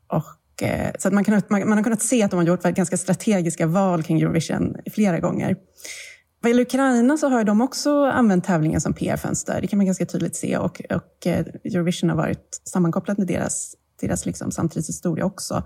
Och, 0.07 0.63
eh, 0.63 0.93
så 0.99 1.09
att 1.09 1.15
man, 1.15 1.25
kan, 1.25 1.43
man, 1.49 1.69
man, 1.69 1.79
har 1.79 1.83
kunnat 1.85 2.03
se 2.03 2.23
att 2.23 2.31
de 2.31 2.37
har 2.37 2.47
gjort 2.47 2.63
ganska 2.63 2.97
strategiska 2.97 3.67
val 3.67 4.03
kring 4.03 4.21
Eurovision 4.21 4.77
flera 4.95 5.21
gånger. 5.21 5.57
Vad 6.41 6.51
gäller 6.51 6.63
Ukraina 6.63 7.17
så 7.17 7.29
har 7.29 7.45
de 7.45 7.61
också 7.61 8.05
använt 8.05 8.45
tävlingen 8.45 8.81
som 8.81 8.93
PR-fönster. 8.93 9.61
Det 9.61 9.67
kan 9.67 9.77
man 9.77 9.87
ganska 9.87 10.07
tydligt 10.07 10.37
se. 10.37 10.57
Och, 10.57 10.83
och 10.91 11.27
eh, 11.27 11.47
Eurovision 11.65 12.11
har 12.11 12.17
varit 12.17 12.63
sammankopplat 12.65 13.19
med 13.19 13.27
deras, 13.27 13.75
deras 14.01 14.27
liksom 14.27 14.51
samtidshistoria 14.51 15.25
också. 15.25 15.63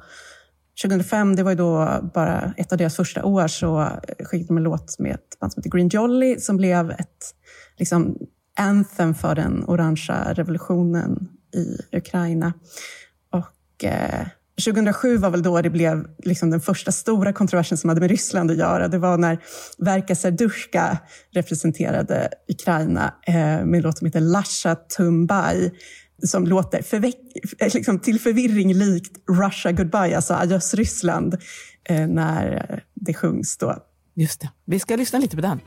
2005, 0.83 1.37
det 1.37 1.43
var 1.43 1.51
ju 1.51 1.57
då 1.57 2.01
bara 2.15 2.53
ett 2.57 2.73
av 2.73 2.79
deras 2.79 2.97
första 2.97 3.25
år, 3.25 3.49
så 3.49 3.89
skickade 4.19 4.47
de 4.47 4.57
en 4.57 4.63
låt 4.63 4.99
med 4.99 5.15
ett 5.15 5.39
band 5.41 5.53
som 5.53 5.61
heter 5.61 5.77
Green 5.77 5.89
Jolly 5.89 6.41
som 6.41 6.57
blev 6.57 6.91
ett 6.91 7.35
liksom, 7.79 8.17
anthem 8.57 9.15
för 9.15 9.35
den 9.35 9.65
orangea 9.67 10.33
revolutionen 10.33 11.29
i 11.55 11.97
Ukraina. 11.97 12.53
Och 13.31 13.85
eh, 13.85 14.27
2007 14.65 15.17
var 15.17 15.31
väl 15.31 15.43
då 15.43 15.63
det 15.63 15.71
blev 15.71 16.07
liksom 16.19 16.51
den 16.51 16.61
första 16.61 16.93
stora 16.93 17.33
kontroversen 17.33 17.79
som 17.79 17.89
hade 17.89 18.01
med 18.01 18.11
Ryssland 18.11 18.51
att 18.51 18.57
göra. 18.57 18.89
Det 18.89 18.99
var 18.99 19.19
när 19.19 19.39
Verka 19.79 20.15
Serdushka 20.15 20.99
representerade 21.31 22.29
Ukraina 22.49 23.15
eh, 23.27 23.35
med 23.35 23.75
en 23.75 23.81
låt 23.81 23.99
som 23.99 24.07
heter 24.07 24.21
Lasha 24.21 24.75
Tumbai 24.75 25.71
som 26.23 26.47
låter 26.47 26.83
förveck, 26.83 27.17
eh, 27.59 27.75
liksom 27.75 27.99
till 27.99 28.21
förvirring 28.21 28.75
likt 28.75 29.13
Russia 29.29 29.73
Goodbye, 29.73 30.17
alltså 30.17 30.35
adjöss 30.35 30.75
Ryssland, 30.75 31.37
eh, 31.85 32.07
när 32.07 32.83
det 32.95 33.15
sjungs 33.15 33.57
då. 33.57 33.77
Just 34.15 34.41
det. 34.41 34.51
Vi 34.65 34.79
ska 34.79 34.97
lyssna 34.97 35.19
lite 35.19 35.37
på 35.37 35.43
den. 35.43 35.61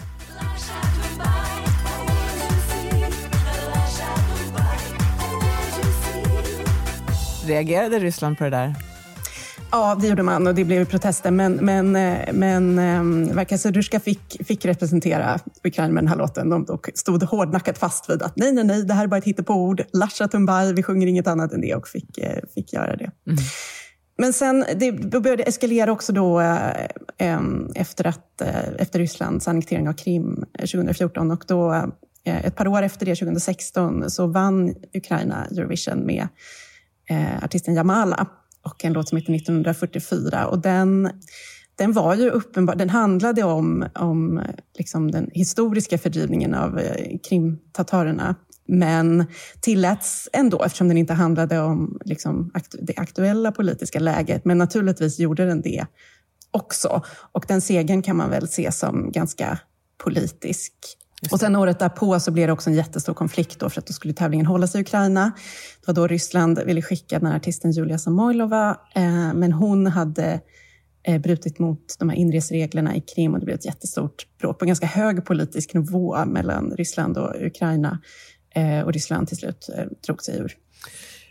Reagerade 7.46 8.00
Ryssland 8.00 8.38
på 8.38 8.44
det 8.44 8.50
där? 8.50 8.91
Ja, 9.72 9.98
det 10.02 10.08
gjorde 10.08 10.24
man 10.24 10.48
och 10.48 10.56
det 10.56 10.66
blev 10.66 10.86
protester. 10.86 11.32
Men, 11.32 11.54
men, 11.54 11.96
eh, 11.96 12.34
men 12.34 12.80
um, 12.80 13.36
verkar 13.36 13.58
Sudurska 13.58 14.00
fick, 14.00 14.46
fick 14.46 14.66
representera 14.66 15.40
Ukraina 15.64 15.94
med 15.94 16.04
den 16.04 16.08
här 16.08 16.16
låten. 16.16 16.50
De 16.50 16.80
stod 16.94 17.24
hårdnackat 17.24 17.78
fast 17.78 18.10
vid 18.10 18.22
att 18.22 18.36
nej, 18.36 18.52
nej, 18.52 18.64
nej, 18.64 18.84
det 18.84 18.94
här 18.94 19.04
är 19.04 19.08
bara 19.08 19.18
ett 19.18 19.24
hittepåord. 19.24 19.84
Lasha 19.94 20.28
Tumbai, 20.28 20.74
vi 20.74 20.84
sjunger 20.84 21.08
inget 21.08 21.28
annat 21.28 21.54
än 21.54 21.62
det 21.62 21.76
och 21.76 21.88
fick, 21.88 22.18
eh, 22.18 22.40
fick 22.56 22.74
göra 22.74 22.96
det. 22.96 23.12
Mm. 23.28 23.38
Men 24.18 24.34
sen 24.34 24.66
det 24.76 24.92
började 24.92 25.44
eskalera 25.44 25.92
också 25.92 26.14
då 26.14 26.42
eh, 26.42 27.40
efter, 27.76 28.08
att, 28.08 28.42
eh, 28.42 28.74
efter 28.78 29.00
Rysslands 29.00 29.48
annektering 29.48 29.90
av 29.90 29.94
Krim 29.94 30.46
2014 30.60 31.32
och 31.32 31.44
då 31.48 31.74
eh, 32.24 32.46
ett 32.46 32.56
par 32.56 32.68
år 32.68 32.82
efter 32.82 33.06
det, 33.06 33.16
2016, 33.16 34.10
så 34.10 34.28
vann 34.28 34.76
Ukraina 34.94 35.46
Eurovision 35.46 36.06
med 36.06 36.28
artisten 37.42 37.76
Jamala 37.76 38.28
och 38.62 38.86
en 38.86 38.94
låt 38.94 39.10
som 39.10 39.18
heter 39.18 39.36
1944. 39.36 40.48
Och 40.48 40.60
den, 40.60 41.10
den 41.76 41.94
var 41.94 42.16
ju 42.16 42.30
uppenbar, 42.30 42.76
den 42.76 42.90
handlade 42.90 43.44
om, 43.44 43.86
om 43.96 44.42
liksom 44.78 45.12
den 45.12 45.30
historiska 45.34 45.98
fördrivningen 45.98 46.54
av 46.54 46.80
eh, 46.80 47.18
krimtatarerna 47.30 48.36
men 48.68 49.26
tilläts 49.62 50.30
ändå 50.34 50.64
eftersom 50.64 50.88
den 50.88 50.98
inte 50.98 51.14
handlade 51.14 51.60
om 51.60 52.00
liksom, 52.06 52.52
det 52.80 52.98
aktuella 52.98 53.52
politiska 53.52 54.00
läget. 54.00 54.46
Men 54.46 54.58
naturligtvis 54.58 55.20
gjorde 55.20 55.46
den 55.46 55.62
det 55.62 55.86
också. 56.52 57.02
Och 57.32 57.46
den 57.48 57.62
segern 57.62 58.02
kan 58.02 58.16
man 58.16 58.30
väl 58.30 58.48
se 58.48 58.72
som 58.72 59.12
ganska 59.12 59.60
politisk. 60.04 60.74
Och 61.32 61.40
sen 61.40 61.56
året 61.56 61.80
därpå 61.80 62.20
så 62.20 62.32
blev 62.32 62.48
det 62.48 62.54
också 62.54 62.70
en 62.70 62.76
jättestor 62.76 63.14
konflikt 63.14 63.60
då 63.60 63.70
för 63.70 63.82
att 63.82 63.88
då 63.88 63.94
skulle 63.94 64.14
tävlingen 64.14 64.46
hållas 64.46 64.76
i 64.76 64.80
Ukraina. 64.80 65.32
Det 65.80 65.88
var 65.88 65.94
då 65.94 66.08
Ryssland 66.08 66.60
ville 66.66 66.82
skicka 66.82 67.20
den 67.20 67.28
här 67.28 67.36
artisten 67.36 67.72
Julia 67.72 67.98
Samoilova, 67.98 68.78
eh, 68.96 69.34
men 69.34 69.52
hon 69.52 69.88
hade 69.88 70.42
eh, 71.04 71.22
brutit 71.22 71.60
mot 71.60 71.96
de 72.00 72.10
här 72.10 72.18
inresreglerna 72.18 72.96
i 72.96 73.02
Krim 73.02 73.34
och 73.34 73.40
det 73.40 73.46
blev 73.46 73.58
ett 73.58 73.66
jättestort 73.66 74.28
bråk 74.40 74.60
på 74.60 74.66
ganska 74.66 74.86
hög 74.86 75.26
politisk 75.26 75.74
nivå 75.74 76.26
mellan 76.26 76.72
Ryssland 76.72 77.18
och 77.18 77.36
Ukraina. 77.42 78.00
Eh, 78.56 78.82
och 78.82 78.94
Ryssland 78.94 79.28
till 79.28 79.38
slut 79.38 79.70
eh, 79.78 79.86
drog 80.06 80.24
sig 80.24 80.38
ur. 80.38 80.58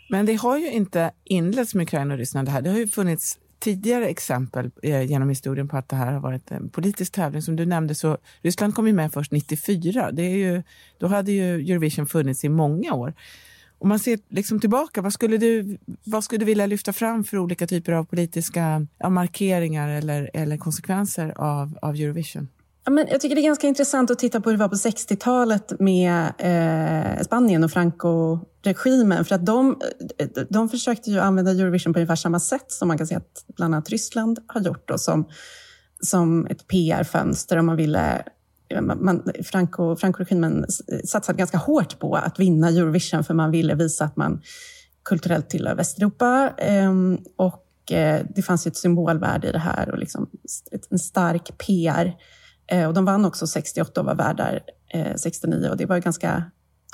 Men 0.09 0.25
det 0.25 0.33
har 0.33 0.57
ju 0.57 0.71
inte 0.71 1.11
inletts 1.23 1.75
med 1.75 1.83
Ukraina 1.83 2.13
och 2.13 2.17
Ryssland 2.17 2.47
det 2.47 2.51
här. 2.51 2.61
Det 2.61 2.69
har 2.69 2.77
ju 2.77 2.87
funnits 2.87 3.37
tidigare 3.61 4.07
exempel 4.07 4.71
eh, 4.83 5.01
genom 5.01 5.29
historien 5.29 5.67
på 5.67 5.77
att 5.77 5.89
det 5.89 5.95
här 5.95 6.11
har 6.11 6.19
varit 6.19 6.51
en 6.51 6.69
politisk 6.69 7.11
tävling. 7.11 7.41
Som 7.41 7.55
du 7.55 7.65
nämnde 7.65 7.95
så 7.95 8.17
Ryssland 8.41 8.75
kom 8.75 8.87
ju 8.87 8.93
med 8.93 9.13
först 9.13 9.31
94. 9.31 10.11
Det 10.11 10.23
är 10.23 10.37
ju, 10.37 10.63
då 10.97 11.07
hade 11.07 11.31
ju 11.31 11.55
Eurovision 11.55 12.07
funnits 12.07 12.43
i 12.43 12.49
många 12.49 12.93
år. 12.93 13.13
Om 13.77 13.89
man 13.89 13.99
ser 13.99 14.19
liksom 14.29 14.59
tillbaka, 14.59 15.01
vad 15.01 15.13
skulle, 15.13 15.37
du, 15.37 15.77
vad 16.03 16.23
skulle 16.23 16.39
du 16.39 16.45
vilja 16.45 16.65
lyfta 16.65 16.93
fram 16.93 17.23
för 17.23 17.37
olika 17.37 17.67
typer 17.67 17.91
av 17.91 18.05
politiska 18.05 18.87
markeringar 19.09 19.89
eller, 19.89 20.31
eller 20.33 20.57
konsekvenser 20.57 21.33
av, 21.37 21.77
av 21.81 21.95
Eurovision? 21.95 22.47
Men 22.91 23.07
jag 23.11 23.21
tycker 23.21 23.35
det 23.35 23.41
är 23.41 23.43
ganska 23.43 23.67
intressant 23.67 24.11
att 24.11 24.19
titta 24.19 24.41
på 24.41 24.49
hur 24.49 24.57
det 24.57 24.63
var 24.63 24.69
på 24.69 24.75
60-talet 24.75 25.79
med 25.79 26.33
eh, 26.37 27.23
Spanien 27.23 27.63
och 27.63 27.71
Franco-regimen. 27.71 29.25
För 29.25 29.35
att 29.35 29.45
de, 29.45 29.81
eh, 30.17 30.27
de 30.49 30.69
försökte 30.69 31.11
ju 31.11 31.19
använda 31.19 31.51
Eurovision 31.51 31.93
på 31.93 31.99
ungefär 31.99 32.15
samma 32.15 32.39
sätt 32.39 32.71
som 32.71 32.87
man 32.87 32.97
kan 32.97 33.07
se 33.07 33.15
att 33.15 33.45
bland 33.47 33.75
annat 33.75 33.89
Ryssland 33.89 34.39
har 34.47 34.61
gjort. 34.61 34.87
Då, 34.87 34.97
som, 34.97 35.29
som 36.01 36.47
ett 36.47 36.67
PR-fönster 36.67 37.57
om 37.57 37.65
man 37.65 37.75
ville 37.75 38.23
man, 38.81 39.23
Franco, 39.43 39.95
Franco-regimen 39.95 40.65
satsade 41.05 41.37
ganska 41.37 41.57
hårt 41.57 41.99
på 41.99 42.15
att 42.15 42.39
vinna 42.39 42.69
Eurovision 42.69 43.23
för 43.23 43.33
man 43.33 43.51
ville 43.51 43.75
visa 43.75 44.05
att 44.05 44.15
man 44.15 44.41
kulturellt 45.03 45.49
tillhör 45.49 45.75
Västeuropa. 45.75 46.53
Eh, 46.57 46.91
och 47.35 47.91
eh, 47.91 48.25
det 48.35 48.41
fanns 48.41 48.67
ett 48.67 48.77
symbolvärde 48.77 49.49
i 49.49 49.51
det 49.51 49.59
här 49.59 49.91
och 49.91 49.97
liksom 49.97 50.29
en 50.89 50.99
stark 50.99 51.57
PR 51.57 52.05
Eh, 52.05 52.13
Eh, 52.71 52.87
och 52.87 52.93
de 52.93 53.05
vann 53.05 53.25
också 53.25 53.47
68 53.47 53.99
och 53.99 54.05
var 54.05 54.15
värdar 54.15 54.59
eh, 54.93 55.15
69 55.15 55.69
och 55.69 55.77
det 55.77 55.85
var 55.85 55.95
ju 55.95 56.01
ganska 56.01 56.43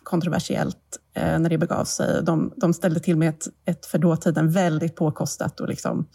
kontroversiellt 0.03 0.99
eh, 1.13 1.39
när 1.39 1.49
det 1.49 1.57
begav 1.57 1.85
sig. 1.85 2.23
De, 2.23 2.53
de 2.55 2.73
ställde 2.73 2.99
till 2.99 3.17
med 3.17 3.29
ett, 3.29 3.47
ett 3.65 3.85
för 3.85 3.97
dåtiden 3.97 4.51
väldigt 4.51 4.95
påkostat 4.95 5.59
och 5.59 5.67
liksom 5.67 6.07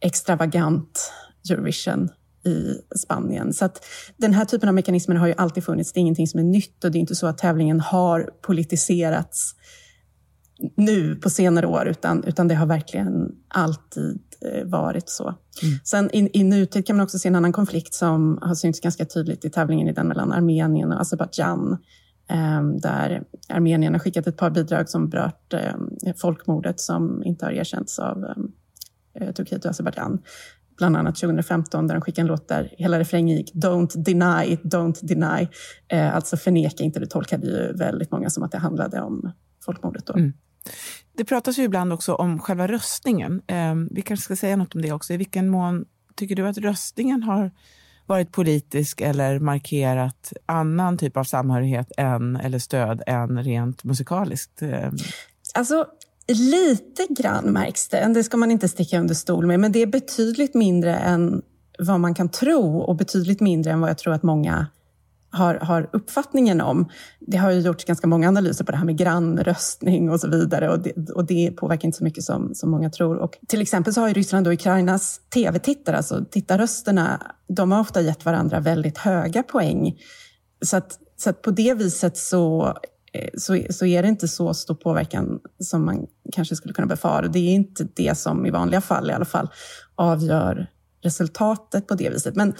extravagant 0.00 1.12
Eurovision 1.50 2.08
i 2.44 2.74
Spanien. 2.98 3.52
Så 3.52 3.64
att 3.64 3.84
den 4.16 4.34
här 4.34 4.44
typen 4.44 4.68
av 4.68 4.74
mekanismer 4.74 5.14
har 5.14 5.26
ju 5.26 5.34
alltid 5.36 5.64
funnits. 5.64 5.92
Det 5.92 5.98
är 5.98 6.02
ingenting 6.02 6.28
som 6.28 6.40
är 6.40 6.44
nytt 6.44 6.84
och 6.84 6.90
det 6.90 6.98
är 6.98 7.00
inte 7.00 7.14
så 7.14 7.26
att 7.26 7.38
tävlingen 7.38 7.80
har 7.80 8.30
politiserats 8.42 9.54
nu 10.76 11.16
på 11.16 11.30
senare 11.30 11.66
år, 11.66 11.88
utan, 11.88 12.24
utan 12.24 12.48
det 12.48 12.54
har 12.54 12.66
verkligen 12.66 13.32
alltid 13.48 14.20
eh, 14.40 14.64
varit 14.64 15.08
så. 15.08 15.24
Mm. 15.62 15.74
Sen 15.84 16.10
i, 16.12 16.30
i 16.32 16.44
nutid 16.44 16.86
kan 16.86 16.96
man 16.96 17.04
också 17.04 17.18
se 17.18 17.28
en 17.28 17.34
annan 17.34 17.52
konflikt 17.52 17.94
som 17.94 18.38
har 18.42 18.54
synts 18.54 18.80
ganska 18.80 19.04
tydligt 19.04 19.44
i 19.44 19.50
tävlingen, 19.50 19.88
i 19.88 19.92
den 19.92 20.08
mellan 20.08 20.32
Armenien 20.32 20.92
och 20.92 21.00
Azerbajdzjan. 21.00 21.78
Um, 22.58 22.78
där 22.78 23.22
Armenien 23.48 23.92
har 23.92 23.98
skickat 23.98 24.26
ett 24.26 24.36
par 24.36 24.50
bidrag 24.50 24.88
som 24.88 25.08
berört 25.08 25.54
um, 25.74 26.14
folkmordet 26.16 26.80
som 26.80 27.22
inte 27.24 27.44
har 27.44 27.52
erkänts 27.52 27.98
av 27.98 28.24
um, 28.36 28.52
Turkiet 29.34 29.64
och 29.64 29.70
Azerbajdzjan. 29.70 30.22
Bland 30.76 30.96
annat 30.96 31.16
2015 31.16 31.86
där 31.86 31.94
de 31.94 32.00
skickade 32.00 32.20
en 32.20 32.26
låt 32.26 32.48
där 32.48 32.74
hela 32.78 32.98
refrängen 32.98 33.36
gick 33.36 33.54
“Don't 33.54 33.96
deny, 33.96 34.56
don't 34.56 34.98
deny”. 35.02 35.48
Uh, 35.92 36.16
alltså 36.16 36.36
förneka 36.36 36.84
inte, 36.84 37.00
det 37.00 37.06
tolkade 37.06 37.46
ju 37.46 37.72
väldigt 37.72 38.10
många 38.10 38.30
som 38.30 38.42
att 38.42 38.52
det 38.52 38.58
handlade 38.58 39.00
om 39.00 39.32
folkmordet. 39.64 40.06
Då. 40.06 40.14
Mm. 40.14 40.32
Det 41.16 41.24
pratas 41.24 41.58
ju 41.58 41.62
ibland 41.62 41.92
också 41.92 42.14
om 42.14 42.38
själva 42.38 42.66
röstningen. 42.66 43.42
Eh, 43.46 43.74
vi 43.90 44.02
kanske 44.02 44.24
ska 44.24 44.36
säga 44.36 44.56
något 44.56 44.74
om 44.74 44.82
det 44.82 44.92
också. 44.92 45.12
I 45.12 45.16
vilken 45.16 45.48
mån 45.48 45.84
tycker 46.16 46.36
du 46.36 46.48
att 46.48 46.58
röstningen 46.58 47.22
har 47.22 47.50
varit 48.06 48.32
politisk 48.32 49.00
eller 49.00 49.38
markerat 49.38 50.32
annan 50.46 50.98
typ 50.98 51.16
av 51.16 51.24
samhörighet 51.24 51.92
än, 51.96 52.36
eller 52.36 52.58
stöd 52.58 53.02
än 53.06 53.44
rent 53.44 53.84
musikaliskt? 53.84 54.62
Eh. 54.62 54.90
Alltså, 55.54 55.86
lite 56.28 57.06
grann 57.10 57.44
märks 57.44 57.88
det. 57.88 58.12
Det 58.14 58.24
ska 58.24 58.36
man 58.36 58.50
inte 58.50 58.68
sticka 58.68 59.00
under 59.00 59.14
stol 59.14 59.46
med. 59.46 59.60
Men 59.60 59.72
det 59.72 59.82
är 59.82 59.86
betydligt 59.86 60.54
mindre 60.54 60.96
än 60.96 61.42
vad 61.78 62.00
man 62.00 62.14
kan 62.14 62.28
tro 62.28 62.78
och 62.78 62.96
betydligt 62.96 63.40
mindre 63.40 63.72
än 63.72 63.80
vad 63.80 63.90
jag 63.90 63.98
tror 63.98 64.14
att 64.14 64.22
många 64.22 64.66
har, 65.32 65.54
har 65.54 65.90
uppfattningen 65.92 66.60
om. 66.60 66.88
Det 67.20 67.36
har 67.36 67.50
ju 67.50 67.60
gjorts 67.60 67.84
ganska 67.84 68.06
många 68.06 68.28
analyser 68.28 68.64
på 68.64 68.72
det 68.72 68.78
här 68.78 68.84
med 68.84 68.98
grannröstning 68.98 70.10
och 70.10 70.20
så 70.20 70.28
vidare 70.28 70.70
och 70.70 70.78
det, 70.78 71.10
och 71.10 71.26
det 71.26 71.50
påverkar 71.50 71.86
inte 71.86 71.98
så 71.98 72.04
mycket 72.04 72.24
som, 72.24 72.54
som 72.54 72.70
många 72.70 72.90
tror. 72.90 73.16
Och 73.16 73.38
till 73.48 73.62
exempel 73.62 73.94
så 73.94 74.00
har 74.00 74.08
ju 74.08 74.14
Ryssland 74.14 74.46
och 74.46 74.52
Ukrainas 74.52 75.20
tv-tittare, 75.34 75.96
alltså 75.96 76.24
tittarrösterna, 76.30 77.22
de 77.48 77.72
har 77.72 77.80
ofta 77.80 78.00
gett 78.00 78.24
varandra 78.24 78.60
väldigt 78.60 78.98
höga 78.98 79.42
poäng. 79.42 79.98
Så 80.64 80.76
att, 80.76 80.98
så 81.16 81.30
att 81.30 81.42
på 81.42 81.50
det 81.50 81.74
viset 81.74 82.16
så, 82.16 82.76
eh, 83.12 83.28
så, 83.38 83.58
så 83.70 83.86
är 83.86 84.02
det 84.02 84.08
inte 84.08 84.28
så 84.28 84.54
stor 84.54 84.74
påverkan 84.74 85.40
som 85.58 85.84
man 85.84 86.06
kanske 86.32 86.56
skulle 86.56 86.74
kunna 86.74 86.86
befara. 86.86 87.28
Det 87.28 87.38
är 87.38 87.54
inte 87.54 87.86
det 87.94 88.18
som 88.18 88.46
i 88.46 88.50
vanliga 88.50 88.80
fall 88.80 89.10
i 89.10 89.12
alla 89.12 89.24
fall 89.24 89.48
avgör 89.94 90.66
resultatet 91.02 91.86
på 91.86 91.94
det 91.94 92.10
viset. 92.10 92.36
Men 92.36 92.54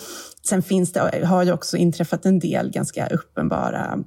sen 0.49 0.63
finns 0.63 0.93
det, 0.93 1.27
har 1.27 1.43
ju 1.43 1.53
också 1.53 1.77
inträffat 1.77 2.27
en 2.27 2.39
del 2.39 2.71
ganska 2.71 3.07
uppenbara... 3.07 3.99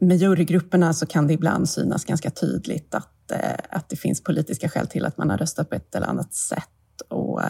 Med 0.00 0.16
jurygrupperna 0.16 0.92
så 0.92 1.06
kan 1.06 1.26
det 1.26 1.32
ibland 1.32 1.68
synas 1.68 2.04
ganska 2.04 2.30
tydligt 2.30 2.94
att, 2.94 3.30
eh, 3.30 3.38
att 3.70 3.88
det 3.88 3.96
finns 3.96 4.24
politiska 4.24 4.68
skäl 4.68 4.86
till 4.86 5.04
att 5.04 5.18
man 5.18 5.30
har 5.30 5.38
röstat 5.38 5.70
på 5.70 5.76
ett 5.76 5.94
eller 5.94 6.06
annat 6.06 6.34
sätt. 6.34 6.68
Och 7.08 7.42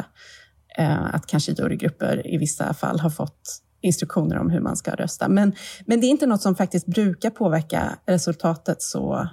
eh, 0.78 1.14
att 1.14 1.26
kanske 1.26 1.52
jurygrupper 1.52 2.34
i 2.34 2.38
vissa 2.38 2.74
fall 2.74 3.00
har 3.00 3.10
fått 3.10 3.62
instruktioner 3.80 4.38
om 4.38 4.50
hur 4.50 4.60
man 4.60 4.76
ska 4.76 4.94
rösta. 4.94 5.28
Men, 5.28 5.54
men 5.86 6.00
det 6.00 6.06
är 6.06 6.08
inte 6.08 6.26
något 6.26 6.42
som 6.42 6.54
faktiskt 6.54 6.86
brukar 6.86 7.30
påverka 7.30 7.98
resultatet 8.06 8.82
så 8.82 9.28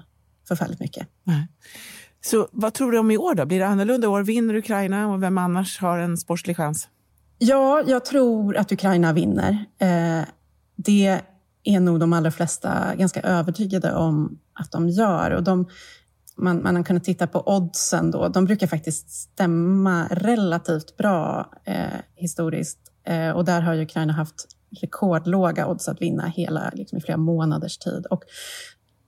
förfärligt 0.48 0.80
mycket. 0.80 1.08
Nej. 1.24 1.48
Så 2.22 2.48
vad 2.52 2.74
tror 2.74 2.92
du 2.92 2.98
om 2.98 3.12
i 3.12 3.18
år 3.18 3.36
då? 3.36 3.46
Blir 3.46 3.60
det 3.60 3.68
annorlunda 3.68 4.06
i 4.06 4.10
år? 4.10 4.24
Vinner 4.24 4.56
Ukraina 4.56 5.08
och 5.08 5.24
vem 5.24 5.38
annars 5.38 5.80
har 5.80 6.00
en 6.00 6.18
sportslig 6.18 6.58
chans? 6.58 6.88
Ja, 7.38 7.84
jag 7.88 8.06
tror 8.06 8.58
att 8.58 8.72
Ukraina 8.72 9.14
vinner. 9.14 9.66
Eh, 9.78 10.26
det 10.76 11.22
är 11.64 11.80
nog 11.80 12.00
de 12.00 12.14
allra 12.14 12.32
flesta 12.32 12.96
ganska 12.96 13.22
övertygade 13.22 13.96
om 13.96 14.40
att 14.54 14.72
de 14.72 14.90
gör. 14.90 15.32
Och 15.32 15.44
de, 15.44 15.70
man, 16.36 16.64
man 16.64 16.76
har 16.76 16.84
kunnat 16.84 17.04
titta 17.04 17.28
på 17.28 17.44
oddsen 17.56 18.12
då. 18.12 18.28
De 18.28 18.46
brukar 18.46 18.68
faktiskt 18.68 19.12
stämma 19.12 20.08
relativt 20.12 20.98
bra 20.98 21.52
eh, 21.66 22.00
historiskt. 22.16 22.80
Eh, 23.04 23.30
och 23.30 23.46
där 23.46 23.62
har 23.62 23.74
ju 23.74 23.84
Ukraina 23.84 24.14
haft 24.14 24.48
rekordlåga 24.82 25.68
odds 25.68 25.88
att 25.88 26.02
vinna 26.02 26.28
hela, 26.28 26.72
liksom, 26.74 26.98
i 26.98 27.02
flera 27.02 27.18
månaders 27.18 27.78
tid. 27.78 28.06
Och 28.06 28.24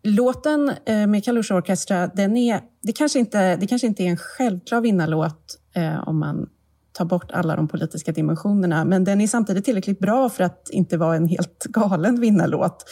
låten 0.03 0.71
eh, 0.85 1.07
med 1.07 1.23
Kalush 1.23 1.53
Orchestra, 1.53 2.07
den 2.07 2.37
är, 2.37 2.61
det, 2.81 2.91
kanske 2.91 3.19
inte, 3.19 3.55
det 3.55 3.67
kanske 3.67 3.87
inte 3.87 4.03
är 4.03 4.07
en 4.07 4.17
självklar 4.17 4.81
vinnarlåt 4.81 5.59
eh, 5.75 6.07
om 6.07 6.19
man 6.19 6.49
tar 6.91 7.05
bort 7.05 7.31
alla 7.31 7.55
de 7.55 7.67
politiska 7.67 8.11
dimensionerna. 8.11 8.85
Men 8.85 9.03
den 9.03 9.21
är 9.21 9.27
samtidigt 9.27 9.65
tillräckligt 9.65 9.99
bra 9.99 10.29
för 10.29 10.43
att 10.43 10.69
inte 10.71 10.97
vara 10.97 11.15
en 11.15 11.27
helt 11.27 11.65
galen 11.69 12.19
vinnarlåt. 12.19 12.85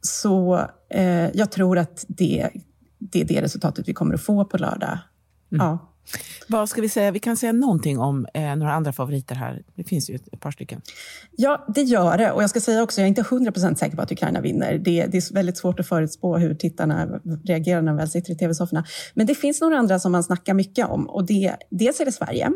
Så 0.00 0.66
eh, 0.90 1.30
jag 1.36 1.50
tror 1.50 1.78
att 1.78 2.04
det, 2.08 2.50
det 2.98 3.20
är 3.20 3.24
det 3.24 3.42
resultatet 3.42 3.88
vi 3.88 3.94
kommer 3.94 4.14
att 4.14 4.22
få 4.22 4.44
på 4.44 4.58
lördag. 4.58 4.98
Mm. 5.52 5.66
Ja. 5.66 5.92
Vad 6.48 6.68
ska 6.68 6.80
vi 6.80 6.88
säga? 6.88 7.10
Vi 7.10 7.18
kan 7.18 7.36
säga 7.36 7.52
någonting 7.52 7.98
om 7.98 8.26
eh, 8.34 8.56
några 8.56 8.72
andra 8.72 8.92
favoriter 8.92 9.34
här. 9.34 9.62
Det 9.74 9.84
finns 9.84 10.10
ju 10.10 10.14
ett, 10.14 10.28
ett, 10.32 10.40
par 10.40 10.50
stycken. 10.50 10.80
Ja, 11.36 11.66
det 11.74 11.82
gör 11.82 12.18
det. 12.18 12.32
Och 12.32 12.42
jag 12.42 12.50
ska 12.50 12.60
säga 12.60 12.82
också, 12.82 13.00
jag 13.00 13.04
är 13.04 13.08
inte 13.08 13.22
100% 13.22 13.74
säker 13.74 13.96
på 13.96 14.02
att 14.02 14.12
Ukraina 14.12 14.40
vinner. 14.40 14.78
Det, 14.78 15.06
det, 15.06 15.16
är 15.16 15.34
väldigt 15.34 15.58
svårt 15.58 15.80
att 15.80 15.88
förutspå 15.88 16.36
hur 16.36 16.54
tittarna 16.54 17.20
reagerar 17.44 17.82
när 17.82 17.92
de 17.92 17.96
väl 17.96 18.10
sitter 18.10 18.32
i 18.32 18.36
tv-sofforna. 18.36 18.84
Men 19.14 19.26
det 19.26 19.34
finns 19.34 19.60
några 19.60 19.78
andra 19.78 19.98
som 19.98 20.12
man 20.12 20.24
snackar 20.24 20.54
mycket 20.54 20.86
om. 20.86 21.08
Och 21.08 21.26
det, 21.26 21.56
dels 21.70 22.00
är 22.00 22.04
det 22.04 22.12
Sverige. 22.12 22.50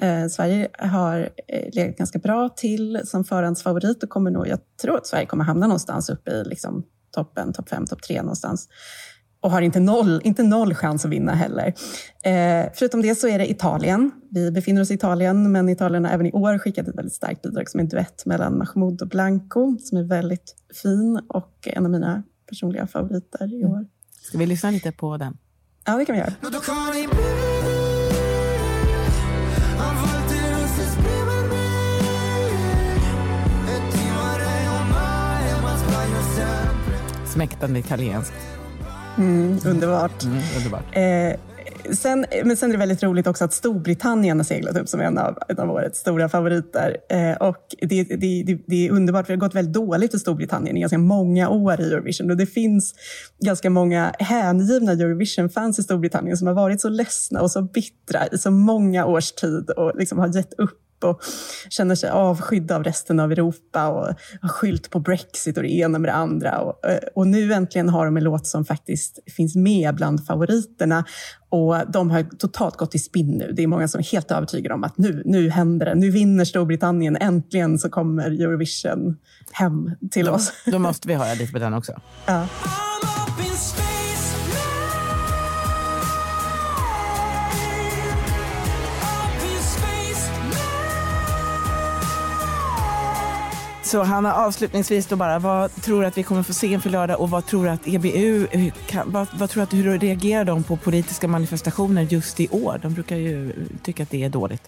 Eh, 0.00 0.26
Sverige 0.26 0.68
har 0.78 1.30
eh, 1.48 1.68
legat 1.72 1.96
ganska 1.96 2.18
bra 2.18 2.48
till 2.48 3.00
som 3.04 3.24
förhandsfavorit 3.24 4.02
och 4.02 4.08
kommer 4.08 4.30
nog, 4.30 4.48
jag 4.48 4.58
tror 4.82 4.96
att 4.96 5.06
Sverige 5.06 5.26
kommer 5.26 5.44
hamna 5.44 5.66
någonstans 5.66 6.10
uppe 6.10 6.30
i 6.30 6.44
liksom, 6.44 6.84
toppen, 7.14 7.52
topp 7.52 7.68
fem, 7.68 7.86
topp 7.86 8.02
tre 8.02 8.22
någonstans. 8.22 8.68
Och 9.46 9.52
har 9.52 9.62
inte 9.62 9.80
noll, 9.80 10.20
inte 10.24 10.42
noll 10.42 10.74
chans 10.74 11.04
att 11.04 11.10
vinna 11.10 11.34
heller. 11.34 11.74
Eh, 12.22 12.70
förutom 12.74 13.02
det 13.02 13.14
så 13.14 13.28
är 13.28 13.38
det 13.38 13.50
Italien. 13.50 14.10
Vi 14.30 14.50
befinner 14.50 14.80
oss 14.82 14.90
i 14.90 14.94
Italien, 14.94 15.52
men 15.52 15.68
Italien 15.68 16.04
har 16.04 16.12
även 16.12 16.26
i 16.26 16.32
år 16.32 16.58
skickat 16.58 16.88
ett 16.88 16.96
väldigt 16.96 17.14
starkt 17.14 17.42
bidrag 17.42 17.68
som 17.70 17.80
en 17.80 17.88
duett 17.88 18.26
mellan 18.26 18.58
Mahmoud 18.58 19.02
och 19.02 19.08
Blanco, 19.08 19.76
som 19.80 19.98
är 19.98 20.02
väldigt 20.02 20.54
fin 20.82 21.20
och 21.28 21.52
en 21.62 21.84
av 21.84 21.90
mina 21.90 22.22
personliga 22.48 22.86
favoriter 22.86 23.54
i 23.54 23.64
år. 23.64 23.86
Ska 24.22 24.38
vi 24.38 24.46
lyssna 24.46 24.70
lite 24.70 24.92
på 24.92 25.16
den? 25.16 25.36
Ja, 25.86 25.96
det 25.96 26.04
kan 26.04 26.14
vi 26.14 26.20
göra. 26.20 26.32
Smäktande 37.26 37.78
italienskt. 37.78 38.55
Mm, 39.18 39.58
underbart. 39.66 40.24
Mm, 40.24 40.38
underbart. 40.56 40.96
Eh, 40.96 41.40
sen, 41.94 42.26
men 42.44 42.56
sen 42.56 42.70
är 42.70 42.72
det 42.72 42.78
väldigt 42.78 43.02
roligt 43.02 43.26
också 43.26 43.44
att 43.44 43.52
Storbritannien 43.52 44.38
har 44.38 44.44
seglat 44.44 44.76
upp 44.76 44.88
som 44.88 45.00
en 45.00 45.18
av, 45.18 45.38
en 45.48 45.58
av 45.58 45.70
årets 45.70 45.98
stora 45.98 46.28
favoriter. 46.28 46.96
Eh, 47.10 47.32
och 47.32 47.56
det, 47.80 48.02
det, 48.02 48.42
det, 48.42 48.58
det, 48.66 48.86
är 48.86 48.90
underbart, 48.90 49.26
för 49.26 49.32
det 49.32 49.36
har 49.36 49.46
gått 49.46 49.54
väldigt 49.54 49.74
dåligt 49.74 50.10
för 50.10 50.18
Storbritannien 50.18 50.76
i 50.76 50.80
ganska 50.80 50.98
många 50.98 51.48
år 51.48 51.80
i 51.80 51.92
Eurovision. 51.92 52.30
Och 52.30 52.36
det 52.36 52.46
finns 52.46 52.94
ganska 53.44 53.70
många 53.70 54.12
hängivna 54.18 54.92
Eurovision-fans 54.92 55.78
i 55.78 55.82
Storbritannien 55.82 56.36
som 56.36 56.46
har 56.46 56.54
varit 56.54 56.80
så 56.80 56.88
ledsna 56.88 57.40
och 57.40 57.50
så 57.50 57.62
bittra 57.62 58.26
i 58.32 58.38
så 58.38 58.50
många 58.50 59.06
års 59.06 59.32
tid 59.32 59.70
och 59.70 59.92
liksom 59.96 60.18
har 60.18 60.36
gett 60.36 60.52
upp 60.58 60.85
och 61.04 61.20
känner 61.68 61.94
sig 61.94 62.10
avskydda 62.10 62.76
av 62.76 62.84
resten 62.84 63.20
av 63.20 63.32
Europa 63.32 63.88
och 63.88 64.14
har 64.40 64.48
skylt 64.48 64.90
på 64.90 65.00
Brexit 65.00 65.56
och 65.56 65.62
det 65.62 65.72
ena 65.72 65.98
med 65.98 66.08
det 66.08 66.14
andra. 66.14 66.58
Och, 66.58 66.86
eh, 66.90 66.98
och 67.14 67.26
nu 67.26 67.52
äntligen 67.52 67.88
har 67.88 68.04
de 68.04 68.16
en 68.16 68.24
låt 68.24 68.46
som 68.46 68.64
faktiskt 68.64 69.18
finns 69.36 69.56
med 69.56 69.94
bland 69.94 70.26
favoriterna 70.26 71.04
och 71.48 71.90
de 71.92 72.10
har 72.10 72.22
totalt 72.22 72.76
gått 72.76 72.94
i 72.94 72.98
spinn 72.98 73.30
nu. 73.30 73.52
Det 73.52 73.62
är 73.62 73.66
många 73.66 73.88
som 73.88 73.98
är 73.98 74.04
helt 74.04 74.30
övertygade 74.30 74.74
om 74.74 74.84
att 74.84 74.98
nu, 74.98 75.22
nu 75.24 75.50
händer 75.50 75.86
det. 75.86 75.94
Nu 75.94 76.10
vinner 76.10 76.44
Storbritannien. 76.44 77.16
Äntligen 77.16 77.78
så 77.78 77.88
kommer 77.88 78.30
Eurovision 78.30 79.16
hem 79.52 79.90
till 80.10 80.28
oss. 80.28 80.52
Då 80.66 80.78
måste 80.78 81.08
vi 81.08 81.14
höra 81.14 81.34
lite 81.34 81.52
på 81.52 81.58
den 81.58 81.74
också. 81.74 82.00
Ja. 82.26 82.46
Så 93.86 94.02
Hanna, 94.02 94.34
avslutningsvis 94.34 95.06
då 95.06 95.16
bara, 95.16 95.38
vad 95.38 95.74
tror 95.82 96.00
du 96.00 96.06
att 96.06 96.18
vi 96.18 96.22
kommer 96.22 96.42
få 96.42 96.52
se 96.52 96.66
inför 96.66 96.90
lördag 96.90 97.20
och 97.20 97.30
vad 97.30 97.46
tror 97.46 97.64
du 97.64 97.70
att 97.70 97.88
EBU, 97.88 98.46
kan, 98.86 99.12
vad, 99.12 99.26
vad, 99.38 99.50
tror 99.50 99.60
du 99.60 99.64
att, 99.64 99.74
hur 99.74 99.98
reagerar 99.98 100.44
de 100.44 100.62
på 100.62 100.76
politiska 100.76 101.28
manifestationer 101.28 102.02
just 102.02 102.40
i 102.40 102.48
år? 102.48 102.80
De 102.82 102.94
brukar 102.94 103.16
ju 103.16 103.52
tycka 103.82 104.02
att 104.02 104.10
det 104.10 104.24
är 104.24 104.28
dåligt. 104.28 104.62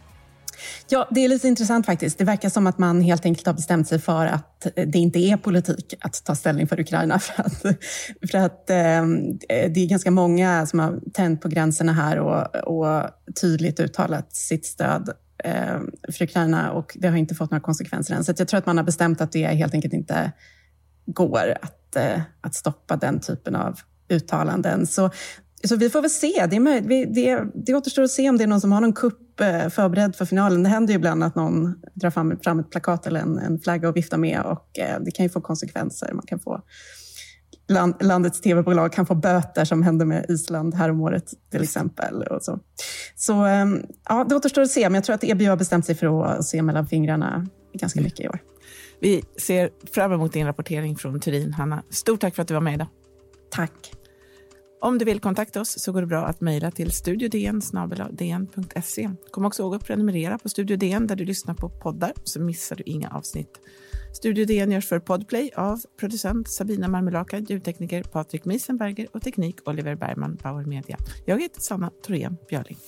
Ja, 0.88 1.08
det 1.10 1.24
är 1.24 1.28
lite 1.28 1.48
intressant 1.48 1.86
faktiskt. 1.86 2.18
Det 2.18 2.24
verkar 2.24 2.48
som 2.48 2.66
att 2.66 2.78
man 2.78 3.02
helt 3.02 3.24
enkelt 3.24 3.46
har 3.46 3.54
bestämt 3.54 3.88
sig 3.88 3.98
för 3.98 4.26
att 4.26 4.66
eh, 4.76 4.86
det 4.86 4.98
inte 4.98 5.18
är 5.18 5.36
politik 5.36 5.94
att 6.00 6.24
ta 6.24 6.34
ställning 6.34 6.66
för 6.66 6.80
Ukraina. 6.80 7.18
För 7.28 7.42
att, 7.42 7.60
för 8.30 8.38
att 8.38 8.70
eh, 8.70 9.06
det 9.48 9.80
är 9.80 9.88
ganska 9.88 10.10
många 10.10 10.66
som 10.66 10.78
har 10.78 11.00
tänt 11.12 11.40
på 11.40 11.48
gränserna 11.48 11.92
här 11.92 12.18
och, 12.18 12.56
och 12.56 13.10
tydligt 13.40 13.80
uttalat 13.80 14.36
sitt 14.36 14.66
stöd 14.66 15.10
eh, 15.44 15.80
för 16.12 16.22
Ukraina 16.24 16.72
och 16.72 16.96
det 17.00 17.08
har 17.08 17.16
inte 17.16 17.34
fått 17.34 17.50
några 17.50 17.62
konsekvenser 17.62 18.14
än. 18.14 18.24
Så 18.24 18.32
jag 18.38 18.48
tror 18.48 18.58
att 18.58 18.66
man 18.66 18.76
har 18.76 18.84
bestämt 18.84 19.20
att 19.20 19.32
det 19.32 19.46
helt 19.46 19.74
enkelt 19.74 19.94
inte 19.94 20.32
går 21.06 21.54
att, 21.62 21.96
eh, 21.96 22.20
att 22.40 22.54
stoppa 22.54 22.96
den 22.96 23.20
typen 23.20 23.56
av 23.56 23.78
uttalanden. 24.08 24.86
Så, 24.86 25.10
så 25.64 25.76
vi 25.76 25.90
får 25.90 26.00
väl 26.00 26.10
se. 26.10 26.46
Det, 26.50 26.56
är 26.56 26.60
möjligt, 26.60 27.14
det, 27.14 27.44
det 27.54 27.74
återstår 27.74 28.02
att 28.02 28.10
se 28.10 28.28
om 28.28 28.38
det 28.38 28.44
är 28.44 28.48
någon 28.48 28.60
som 28.60 28.72
har 28.72 28.80
någon 28.80 28.92
kupp 28.92 29.40
eh, 29.40 29.68
förberedd 29.68 30.16
för 30.16 30.24
finalen. 30.24 30.62
Det 30.62 30.68
händer 30.68 30.92
ju 30.92 30.98
ibland 30.98 31.24
att 31.24 31.34
någon 31.34 31.82
drar 31.94 32.10
fram, 32.10 32.38
fram 32.42 32.60
ett 32.60 32.70
plakat 32.70 33.06
eller 33.06 33.20
en, 33.20 33.38
en 33.38 33.60
flagga 33.60 33.88
och 33.88 33.96
viftar 33.96 34.18
med 34.18 34.40
och 34.40 34.78
eh, 34.78 35.00
det 35.00 35.10
kan 35.10 35.24
ju 35.24 35.30
få 35.30 35.40
konsekvenser. 35.40 36.12
Man 36.12 36.26
kan 36.26 36.40
få 36.40 36.62
land, 37.68 37.94
landets 38.00 38.40
tv-bolag 38.40 38.92
kan 38.92 39.06
få 39.06 39.14
böter 39.14 39.64
som 39.64 39.82
hände 39.82 40.04
med 40.04 40.26
Island 40.28 40.74
häromåret 40.74 41.34
till 41.50 41.62
exempel. 41.62 42.22
Och 42.22 42.42
så 42.42 42.58
så 43.16 43.34
ehm, 43.34 43.82
ja, 44.08 44.26
det 44.28 44.36
återstår 44.36 44.62
att 44.62 44.70
se, 44.70 44.88
men 44.88 44.94
jag 44.94 45.04
tror 45.04 45.14
att 45.14 45.24
EBU 45.24 45.48
har 45.48 45.56
bestämt 45.56 45.86
sig 45.86 45.94
för 45.94 46.24
att 46.24 46.44
se 46.44 46.62
mellan 46.62 46.86
fingrarna 46.86 47.46
ganska 47.74 48.00
mycket 48.00 48.20
i 48.20 48.28
år. 48.28 48.38
Vi 49.00 49.22
ser 49.36 49.70
fram 49.92 50.12
emot 50.12 50.32
din 50.32 50.46
rapportering 50.46 50.96
från 50.96 51.20
Turin, 51.20 51.52
Hanna. 51.52 51.82
Stort 51.90 52.20
tack 52.20 52.34
för 52.34 52.42
att 52.42 52.48
du 52.48 52.54
var 52.54 52.60
med 52.60 52.74
idag. 52.74 52.86
Tack. 53.50 53.92
Om 54.80 54.98
du 54.98 55.04
vill 55.04 55.20
kontakta 55.20 55.60
oss 55.60 55.80
så 55.80 55.92
går 55.92 56.00
det 56.00 56.06
bra 56.06 56.24
att 56.24 56.40
mejla 56.40 56.70
till 56.70 56.90
studiodn 56.90 57.60
Kom 59.30 59.44
också 59.44 59.62
ihåg 59.62 59.74
att 59.74 59.84
prenumerera 59.84 60.38
på 60.38 60.48
Studio 60.48 60.76
DN 60.76 61.06
där 61.06 61.16
du 61.16 61.24
lyssnar 61.24 61.54
på 61.54 61.68
poddar 61.68 62.12
så 62.24 62.40
missar 62.40 62.76
du 62.76 62.82
inga 62.86 63.08
avsnitt. 63.08 63.50
Studio 64.18 64.44
DN 64.44 64.72
görs 64.72 64.88
för 64.88 64.98
Podplay 64.98 65.50
av 65.56 65.80
producent 66.00 66.48
Sabina 66.48 66.88
Marmelaka, 66.88 67.38
ljudtekniker 67.38 68.02
Patrik 68.02 68.44
Miesenberger 68.44 69.08
och 69.12 69.22
teknik 69.22 69.68
Oliver 69.68 69.94
Bergman, 69.94 70.38
Bauer 70.42 70.64
Media. 70.64 70.96
Jag 71.26 71.42
heter 71.42 71.60
Sanna 71.60 71.90
Thorén 72.06 72.36
Björling. 72.48 72.78